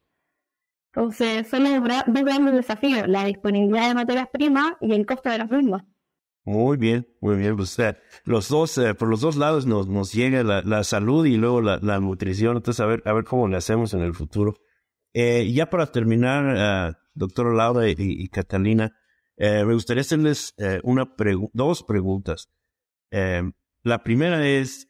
Entonces, 0.93 1.49
son 1.49 1.65
los 1.65 1.73
dos 2.07 2.25
grandes 2.25 2.55
desafíos, 2.55 3.09
la 3.09 3.25
disponibilidad 3.25 3.89
de 3.89 3.95
materias 3.95 4.29
primas 4.33 4.73
y 4.81 4.93
el 4.93 5.07
costo 5.07 5.31
de 5.31 5.39
las 5.39 5.51
mismas. 5.51 5.83
Muy 6.45 6.77
bien, 6.79 7.07
muy 7.21 7.37
bien. 7.37 7.57
Pues, 7.57 7.77
los 8.25 8.49
dos, 8.49 8.79
eh, 8.79 8.95
por 8.95 9.09
los 9.09 9.21
dos 9.21 9.37
lados 9.37 9.67
nos, 9.67 9.89
nos 9.89 10.13
llega 10.13 10.43
la, 10.43 10.63
la 10.63 10.85
salud 10.85 11.27
y 11.27 11.37
luego 11.37 11.61
la, 11.61 11.79
la, 11.83 12.01
nutrición. 12.01 12.57
Entonces, 12.57 12.81
a 12.81 12.87
ver, 12.87 13.03
a 13.05 13.13
ver 13.13 13.25
cómo 13.25 13.47
le 13.49 13.57
hacemos 13.57 13.95
en 13.95 14.01
el 14.01 14.15
futuro. 14.15 14.55
Eh, 15.13 15.51
ya 15.53 15.69
para 15.69 15.87
terminar, 15.87 16.93
uh, 16.93 16.97
doctora 17.15 17.53
Laura 17.53 17.89
y, 17.89 18.29
Catalina, 18.29 18.97
eh, 19.37 19.65
me 19.65 19.75
gustaría 19.75 20.03
hacerles 20.03 20.55
eh, 20.59 20.81
una 20.85 21.13
dos 21.53 21.83
preguntas. 21.83 22.49
la 23.83 24.03
primera 24.03 24.47
es, 24.47 24.89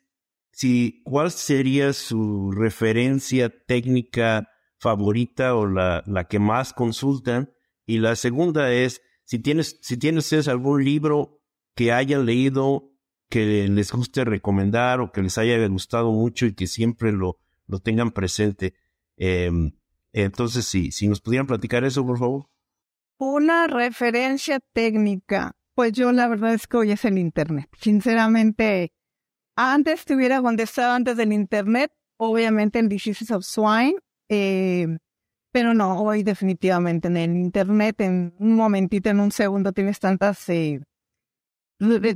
si, 0.53 1.03
¿cuál 1.05 1.31
sería 1.31 1.93
su 1.93 2.51
referencia 2.53 3.49
técnica 3.67 4.49
favorita 4.79 5.55
o 5.55 5.67
la, 5.67 6.03
la 6.07 6.25
que 6.25 6.39
más 6.39 6.73
consultan? 6.73 7.53
Y 7.87 7.99
la 7.99 8.17
segunda 8.17 8.73
es, 8.73 9.01
si 9.25 9.39
tienes, 9.39 9.79
si 9.81 9.97
tienes 9.97 10.49
algún 10.49 10.85
libro 10.85 11.40
que 11.75 11.93
hayan 11.93 12.27
leído, 12.27 12.91
que 13.29 13.69
les 13.69 13.93
guste 13.93 14.25
recomendar 14.25 15.01
o 15.01 15.13
que 15.13 15.23
les 15.23 15.39
haya 15.39 15.67
gustado 15.69 16.13
mucho 16.13 16.47
y 16.47 16.55
que 16.55 16.67
siempre 16.67 17.13
lo, 17.13 17.39
lo 17.67 17.79
tengan 17.79 18.11
presente. 18.11 18.75
Em, 19.17 19.73
entonces, 20.13 20.67
si 20.67 21.09
nos 21.09 21.21
pudieran 21.21 21.47
platicar 21.47 21.85
eso, 21.85 22.05
por 22.05 22.19
favor. 22.19 22.51
Una 23.19 23.67
referencia 23.67 24.61
técnica. 24.73 25.55
Pues 25.75 25.93
yo 25.93 26.11
la 26.13 26.27
verdad 26.27 26.55
es 26.55 26.67
que 26.67 26.79
hoy 26.79 26.91
es 26.91 27.05
el 27.05 27.19
Internet. 27.19 27.69
Sinceramente, 27.79 28.93
antes 29.57 30.01
estuviera 30.01 30.41
donde 30.41 30.63
estaba 30.63 30.95
antes 30.95 31.17
del 31.17 31.33
Internet, 31.33 31.93
obviamente 32.17 32.79
en 32.79 32.89
Diseases 32.89 33.31
of 33.31 33.45
Swine, 33.45 33.97
eh, 34.29 34.99
pero 35.53 35.75
no, 35.75 36.03
hoy 36.03 36.23
definitivamente 36.23 37.09
en 37.09 37.17
el 37.17 37.37
Internet, 37.37 38.01
en 38.01 38.35
un 38.39 38.57
momentito, 38.57 39.11
en 39.11 39.21
un 39.21 39.33
segundo, 39.33 39.73
tienes 39.73 40.01
tantas 40.01 40.49
eh, 40.49 40.81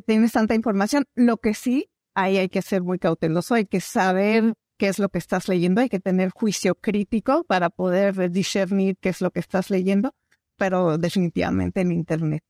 tienes 0.06 0.32
tanta 0.32 0.54
información. 0.54 1.04
Lo 1.14 1.38
que 1.38 1.54
sí, 1.54 1.90
ahí 2.14 2.38
hay 2.38 2.48
que 2.48 2.62
ser 2.62 2.82
muy 2.82 2.98
cauteloso, 2.98 3.54
hay 3.54 3.66
que 3.66 3.80
saber 3.80 4.54
qué 4.76 4.88
es 4.88 4.98
lo 4.98 5.08
que 5.08 5.18
estás 5.18 5.48
leyendo, 5.48 5.80
hay 5.80 5.88
que 5.88 6.00
tener 6.00 6.30
juicio 6.30 6.74
crítico 6.74 7.44
para 7.44 7.70
poder 7.70 8.30
discernir 8.30 8.96
qué 9.00 9.10
es 9.10 9.20
lo 9.20 9.30
que 9.30 9.40
estás 9.40 9.70
leyendo, 9.70 10.14
pero 10.56 10.98
definitivamente 10.98 11.80
en 11.80 11.92
Internet. 11.92 12.44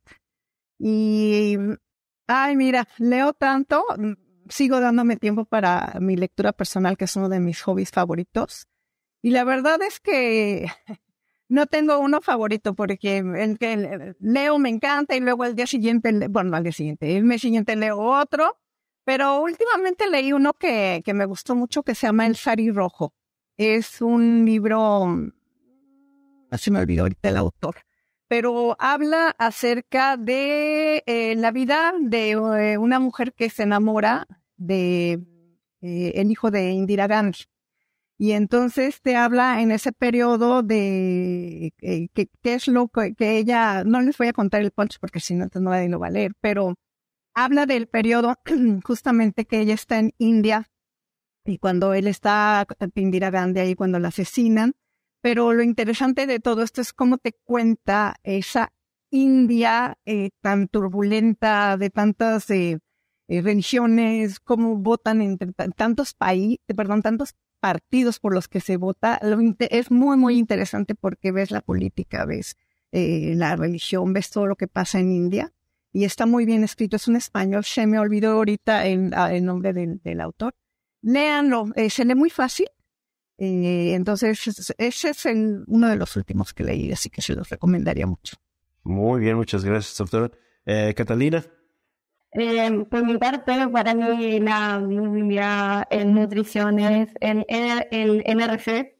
Y, 0.79 1.57
ay, 2.27 2.57
mira, 2.57 2.88
leo 2.98 3.33
tanto, 3.33 3.85
sigo 4.48 4.81
dándome 4.81 5.16
tiempo 5.16 5.44
para 5.44 5.98
mi 6.00 6.16
lectura 6.16 6.53
personal, 6.53 6.96
que 6.96 7.05
es 7.05 7.16
uno 7.16 7.29
de 7.29 7.40
mis 7.40 7.62
hobbies 7.62 7.90
favoritos. 7.90 8.67
Y 9.23 9.31
la 9.31 9.44
verdad 9.44 9.81
es 9.83 10.00
que 10.00 10.67
no 11.49 11.67
tengo 11.67 11.99
uno 11.99 12.21
favorito 12.21 12.75
porque 12.75 13.19
el 13.19 13.59
que 13.59 14.15
leo 14.21 14.59
me 14.59 14.71
encanta 14.71 15.15
y 15.17 15.21
luego 15.21 15.45
el 15.45 15.55
día 15.55 15.67
siguiente, 15.67 16.29
bueno, 16.29 16.57
al 16.57 16.63
día 16.63 16.73
siguiente, 16.73 17.17
el 17.17 17.25
mes 17.25 17.42
siguiente 17.42 17.77
leo 17.77 17.99
otro, 17.99 18.59
pero 19.05 19.40
últimamente 19.40 20.09
leí 20.09 20.33
uno 20.33 20.55
que, 20.55 21.03
que 21.05 21.15
me 21.15 21.27
gustó 21.27 21.55
mucho 21.55 21.83
que 21.83 21.95
se 21.95 22.07
llama 22.07 22.27
El 22.27 22.37
Sari 22.37 22.71
Rojo. 22.71 23.13
Es 23.57 24.01
un 24.01 24.45
libro, 24.45 25.07
así 26.51 26.71
me 26.71 26.81
olvidó 26.81 27.03
ahorita 27.03 27.29
el 27.29 27.37
autor, 27.37 27.77
pero 28.27 28.75
habla 28.81 29.35
acerca 29.38 30.17
de 30.17 31.05
eh, 31.07 31.37
la 31.37 31.53
vida 31.53 31.92
de 32.01 32.31
eh, 32.31 32.79
una 32.79 32.99
mujer 32.99 33.33
que 33.33 33.51
se 33.51 33.63
enamora 33.63 34.27
de 34.57 35.21
eh, 35.83 36.13
el 36.15 36.31
hijo 36.31 36.51
de 36.51 36.71
Indira 36.73 37.07
Gandhi. 37.07 37.45
Y 38.19 38.33
entonces 38.33 39.00
te 39.02 39.17
habla 39.17 39.60
en 39.60 39.73
ese 39.73 39.92
periodo 39.92 40.62
de 40.62 41.73
eh, 41.81 42.08
qué 42.15 42.29
es 42.54 42.69
lo 42.69 42.88
que, 42.88 43.15
ella, 43.19 43.83
no 43.85 44.00
les 44.00 44.17
voy 44.17 44.29
a 44.29 44.33
contar 44.33 44.62
el 44.62 44.71
punch 44.71 44.98
porque 45.00 45.21
si 45.21 45.35
no, 45.35 45.44
entonces 45.44 45.69
nadie 45.69 45.94
va 45.96 46.06
a 46.06 46.10
leer, 46.10 46.33
pero 46.40 46.75
habla 47.35 47.67
del 47.67 47.88
periodo 47.88 48.37
justamente 48.85 49.46
que 49.46 49.60
ella 49.60 49.75
está 49.75 49.98
en 49.98 50.12
India 50.19 50.71
y 51.44 51.58
cuando 51.58 51.92
él 51.94 52.06
está, 52.06 52.67
Indira 52.94 53.31
Gandhi 53.31 53.60
ahí 53.60 53.75
cuando 53.75 53.98
la 53.98 54.08
asesinan. 54.08 54.75
Pero 55.21 55.52
lo 55.52 55.62
interesante 55.62 56.27
de 56.27 56.40
todo 56.40 56.62
esto 56.62 56.81
es 56.81 56.92
cómo 56.92 57.19
te 57.19 57.33
cuenta 57.33 58.17
esa 58.23 58.73
India 59.10 59.96
eh, 60.04 60.31
tan 60.40 60.69
turbulenta, 60.69 61.77
de 61.77 61.90
tantas 61.90 62.50
eh, 62.50 62.79
eh, 63.29 63.40
religiones, 63.42 64.40
cómo 64.40 64.77
votan 64.77 65.23
entre 65.23 65.52
tantos 65.52 66.15
países, 66.15 66.58
perdón, 66.77 67.02
tantos 67.02 67.35
partidos 67.65 68.19
por 68.21 68.35
los 68.35 68.46
que 68.46 68.60
se 68.60 68.77
vota. 68.77 69.19
es 69.71 69.90
muy, 69.90 70.19
muy 70.19 70.37
interesante 70.37 70.94
porque 70.94 71.33
ves 71.33 71.50
la 71.50 71.62
política, 71.62 72.27
ves 72.27 72.58
la 72.92 73.56
religión, 73.56 74.12
ves 74.12 74.29
todo 74.29 74.46
lo 74.46 74.56
que 74.56 74.69
pasa 74.69 75.00
en 75.00 75.10
India 75.10 75.54
y 75.90 76.04
está 76.04 76.27
muy 76.27 76.44
bien 76.44 76.62
escrito. 76.62 76.96
Es 76.96 77.08
un 77.08 77.17
español, 77.17 77.65
se 77.65 77.87
me 77.87 77.98
olvidó 77.98 78.33
ahorita 78.33 78.85
el, 78.85 79.15
ah, 79.17 79.33
el 79.33 79.46
nombre 79.46 79.73
del, 79.73 79.98
del, 80.02 80.21
autor. 80.21 80.54
Léanlo, 81.00 81.73
se 81.88 82.04
lee 82.04 82.15
muy 82.15 82.29
fácil. 82.29 82.67
entonces, 83.38 84.75
ese 84.77 85.08
es 85.08 85.25
uno 85.67 85.88
de 85.88 85.96
los 85.96 86.17
últimos 86.17 86.52
que 86.52 86.65
leí, 86.65 86.92
así 86.92 87.08
que 87.08 87.23
se 87.23 87.35
los 87.35 87.48
recomendaría 87.48 88.06
mucho. 88.06 88.37
Muy 88.83 89.21
bien, 89.21 89.37
muchas 89.37 89.65
gracias, 89.65 89.96
doctora. 89.96 90.31
Eh, 90.67 90.92
Catalina. 90.94 91.42
Eh, 92.35 92.85
por 92.91 93.05
mi 93.05 93.17
parte, 93.19 93.69
para 93.69 93.95
mí 93.95 94.41
la 94.41 94.79
Biblia 94.79 95.87
en 95.91 96.15
nutrición 96.15 96.79
es 96.81 97.09
el, 97.21 97.45
el, 97.49 98.25
NRC. 98.27 98.97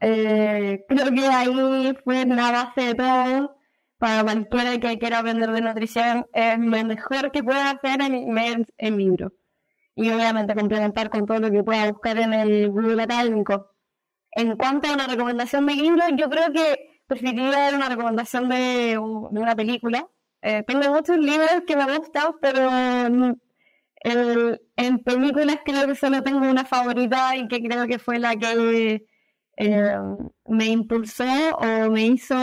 Eh, 0.00 0.84
creo 0.88 1.06
que 1.14 1.26
ahí 1.26 1.94
fue 2.04 2.26
la 2.26 2.50
base 2.52 2.80
de 2.88 2.94
todo. 2.94 3.56
Para 3.98 4.22
cualquiera 4.22 4.78
que 4.78 4.98
quiera 4.98 5.20
aprender 5.20 5.50
de 5.52 5.62
nutrición, 5.62 6.26
es 6.32 6.58
lo 6.58 6.84
mejor 6.84 7.32
que 7.32 7.42
puede 7.42 7.60
hacer 7.60 8.02
en 8.02 8.36
el 8.76 8.96
libro. 8.96 9.32
Y 9.96 10.10
obviamente 10.10 10.54
complementar 10.54 11.08
con 11.10 11.24
todo 11.26 11.38
lo 11.38 11.50
que 11.50 11.62
pueda 11.62 11.90
buscar 11.90 12.18
en 12.18 12.34
el 12.34 12.70
Google 12.70 13.02
Académico. 13.02 13.70
En 14.32 14.56
cuanto 14.56 14.88
a 14.88 14.94
una 14.94 15.06
recomendación 15.06 15.64
de 15.66 15.74
libro, 15.74 16.02
yo 16.16 16.28
creo 16.28 16.52
que 16.52 17.00
preferiría 17.06 17.50
dar 17.50 17.74
una 17.76 17.88
recomendación 17.88 18.48
de, 18.48 18.98
una 18.98 19.54
película. 19.54 20.08
Eh, 20.46 20.62
tengo 20.66 20.92
muchos 20.92 21.16
libros 21.16 21.62
que 21.66 21.74
me 21.74 21.96
gustan, 21.96 22.34
pero 22.38 22.68
en, 24.76 24.98
películas 24.98 25.60
creo 25.64 25.86
que 25.86 25.94
solo 25.94 26.22
tengo 26.22 26.40
una 26.40 26.66
favorita 26.66 27.34
y 27.34 27.48
que 27.48 27.62
creo 27.62 27.86
que 27.86 27.98
fue 27.98 28.18
la 28.18 28.36
que 28.36 29.06
eh, 29.56 29.98
me 30.46 30.66
impulsó 30.66 31.24
o 31.56 31.90
me 31.90 32.06
hizo 32.08 32.36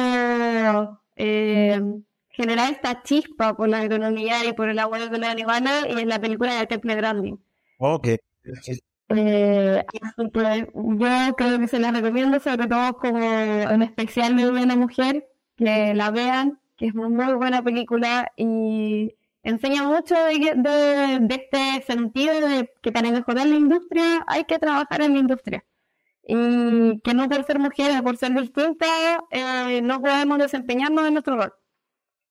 eh, 1.15 1.79
generar 2.29 2.71
esta 2.71 3.03
chispa 3.03 3.55
por 3.55 3.69
la 3.69 3.83
economía 3.83 4.45
y 4.45 4.53
por 4.53 4.69
el 4.69 4.79
abuelo 4.79 5.09
de 5.09 5.19
la 5.19 5.29
animales 5.29 5.85
y 5.87 5.99
es 5.99 6.07
la 6.07 6.19
película 6.19 6.55
de 6.55 6.65
Temple 6.65 6.95
Grandin. 6.95 7.39
Ok. 7.77 8.07
Eh, 9.09 9.83
yo 10.17 11.35
creo 11.37 11.59
que 11.59 11.67
se 11.67 11.77
la 11.77 11.91
recomiendo, 11.91 12.39
sobre 12.39 12.65
todo 12.65 12.97
como 12.97 13.19
en 13.19 13.83
especial 13.83 14.35
de 14.35 14.49
una 14.49 14.75
mujer, 14.75 15.27
que 15.55 15.93
la 15.93 16.09
vean, 16.09 16.60
que 16.81 16.87
es 16.87 16.95
muy 16.95 17.33
buena 17.35 17.63
película 17.63 18.31
y 18.35 19.13
enseña 19.43 19.83
mucho 19.83 20.15
de, 20.15 21.27
este 21.29 21.83
sentido 21.85 22.33
de 22.41 22.71
que 22.81 22.91
para 22.91 23.11
mejorar 23.11 23.45
la 23.45 23.55
industria 23.55 24.23
hay 24.25 24.45
que 24.45 24.57
trabajar 24.57 25.03
en 25.03 25.13
la 25.13 25.19
industria. 25.19 25.63
Y 26.23 26.99
que 27.01 27.13
no 27.13 27.29
por 27.29 27.43
ser 27.45 27.59
mujeres, 27.59 28.01
por 28.01 28.17
ser 28.17 28.33
distintas, 28.33 28.89
eh, 29.29 29.79
no 29.83 30.01
podemos 30.01 30.39
desempeñarnos 30.39 31.05
en 31.05 31.13
nuestro 31.13 31.35
rol. 31.35 31.53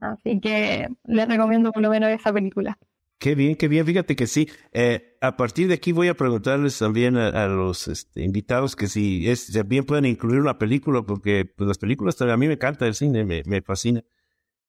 Así 0.00 0.40
que 0.40 0.88
les 1.04 1.28
recomiendo 1.28 1.70
por 1.70 1.82
lo 1.82 1.90
menos 1.90 2.10
esa 2.10 2.32
película. 2.32 2.76
Qué 3.20 3.36
bien, 3.36 3.54
qué 3.54 3.68
bien. 3.68 3.86
Fíjate 3.86 4.16
que 4.16 4.26
sí. 4.26 4.48
Eh, 4.72 5.16
a 5.20 5.36
partir 5.36 5.68
de 5.68 5.74
aquí 5.74 5.92
voy 5.92 6.08
a 6.08 6.14
preguntarles 6.14 6.76
también 6.76 7.16
a, 7.16 7.46
los 7.46 7.86
este, 7.86 8.24
invitados 8.24 8.74
que 8.74 8.88
si 8.88 9.30
es, 9.30 9.52
bien 9.68 9.84
pueden 9.84 10.06
incluir 10.06 10.40
una 10.40 10.58
película, 10.58 11.02
porque 11.02 11.44
pues, 11.44 11.68
las 11.68 11.78
películas 11.78 12.20
a 12.20 12.36
mí 12.36 12.48
me 12.48 12.54
encanta 12.54 12.88
el 12.88 12.94
cine, 12.94 13.24
me, 13.24 13.44
me 13.46 13.62
fascina. 13.62 14.02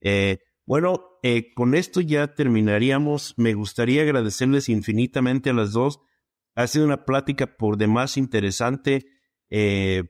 Eh, 0.02 0.40
bueno, 0.66 1.18
eh, 1.24 1.54
con 1.54 1.76
esto 1.76 2.02
ya 2.02 2.34
terminaríamos. 2.34 3.34
Me 3.38 3.54
gustaría 3.54 4.02
agradecerles 4.02 4.70
infinitamente 4.70 5.50
a 5.50 5.54
las 5.54 5.72
dos. 5.72 6.00
Ha 6.56 6.68
sido 6.68 6.86
una 6.86 7.06
plática 7.06 7.58
por 7.58 7.78
demás 7.78 8.18
interesante. 8.18 9.06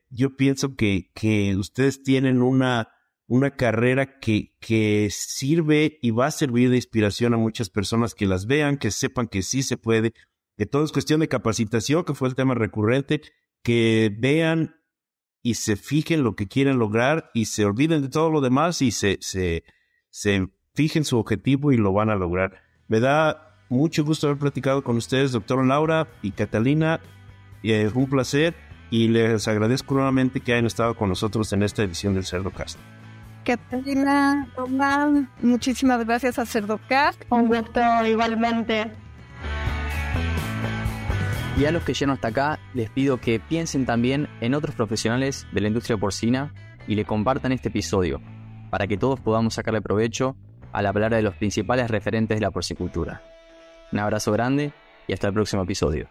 yo 0.10 0.36
pienso 0.38 0.76
que, 0.76 1.12
que 1.14 1.56
ustedes 1.56 2.04
tienen 2.04 2.42
una 2.42 2.90
una 3.32 3.52
carrera 3.52 4.20
que, 4.20 4.58
que 4.60 5.08
sirve 5.10 6.00
y 6.02 6.12
va 6.12 6.26
a 6.26 6.32
servir 6.32 6.70
de 6.70 6.76
inspiración 6.76 7.34
a 7.34 7.38
muchas 7.38 7.70
personas 7.70 8.14
que 8.14 8.26
las 8.26 8.46
vean, 8.46 8.78
que 8.78 8.92
sepan 8.92 9.30
que 9.30 9.42
sí 9.42 9.64
se 9.64 9.78
puede, 9.78 10.14
que 10.58 10.66
todo 10.66 10.84
es 10.84 10.92
cuestión 10.92 11.22
de 11.22 11.30
capacitación, 11.30 12.04
que 12.04 12.14
fue 12.14 12.28
el 12.28 12.36
tema 12.36 12.56
recurrente, 12.56 13.22
que 13.64 14.14
vean 14.20 14.76
y 15.42 15.54
se 15.54 15.78
fijen 15.78 16.24
lo 16.26 16.36
que 16.36 16.50
quieren 16.50 16.78
lograr 16.78 17.32
y 17.34 17.46
se 17.46 17.64
olviden 17.64 18.02
de 18.02 18.10
todo 18.10 18.30
lo 18.32 18.42
demás 18.42 18.82
y 18.82 18.92
se, 18.92 19.18
se, 19.22 19.64
se 20.12 20.48
fijen 20.76 21.04
su 21.04 21.18
objetivo 21.18 21.72
y 21.72 21.78
lo 21.78 21.92
van 21.92 22.12
a 22.12 22.16
lograr. 22.16 22.62
Me 22.88 23.00
da 23.00 23.58
mucho 23.70 24.06
gusto 24.06 24.28
haber 24.28 24.38
platicado 24.38 24.84
con 24.84 24.98
ustedes, 24.98 25.32
doctor 25.32 25.66
Laura 25.66 26.08
y 26.22 26.32
Catalina. 26.32 27.00
Y 27.64 27.72
es 27.72 27.94
un 27.94 28.08
placer 28.08 28.54
y 28.92 29.08
les 29.08 29.48
agradezco 29.48 29.96
nuevamente 29.96 30.42
que 30.42 30.54
hayan 30.54 30.66
estado 30.66 30.96
con 30.96 31.10
nosotros 31.10 31.52
en 31.54 31.64
esta 31.64 31.82
edición 31.82 32.14
del 32.14 32.26
Cerdo 32.26 32.52
Cast. 32.52 32.78
Catalina, 33.46 34.48
Tomás, 34.56 35.24
muchísimas 35.42 36.06
gracias 36.06 36.38
a 36.38 36.46
Cerdocast. 36.46 37.24
Un 37.30 37.48
gusto 37.48 37.82
igualmente. 38.06 38.92
Y 41.58 41.66
a 41.66 41.72
los 41.72 41.84
que 41.84 41.94
llegan 41.94 42.12
hasta 42.12 42.30
acá, 42.30 42.60
les 42.74 42.90
pido 42.90 43.20
que 43.20 43.40
piensen 43.40 43.86
también 43.86 44.28
en 44.42 44.54
otros 44.54 44.76
profesionales 44.76 45.48
de 45.52 45.62
la 45.62 45.68
industria 45.68 45.98
porcina 45.98 46.54
y 46.88 46.96
le 46.96 47.06
compartan 47.06 47.52
este 47.52 47.70
episodio, 47.70 48.22
para 48.72 48.88
que 48.88 48.98
todos 48.98 49.20
podamos 49.20 49.54
sacarle 49.54 49.82
provecho 49.82 50.36
al 50.72 50.88
hablar 50.88 51.14
de 51.14 51.22
los 51.22 51.36
principales 51.36 51.92
referentes 51.92 52.40
de 52.40 52.42
la 52.42 52.50
porcicultura. 52.50 53.22
Un 53.92 54.00
abrazo 54.00 54.32
grande 54.32 54.72
y 55.08 55.14
hasta 55.14 55.28
el 55.28 55.34
próximo 55.34 55.64
episodio. 55.64 56.08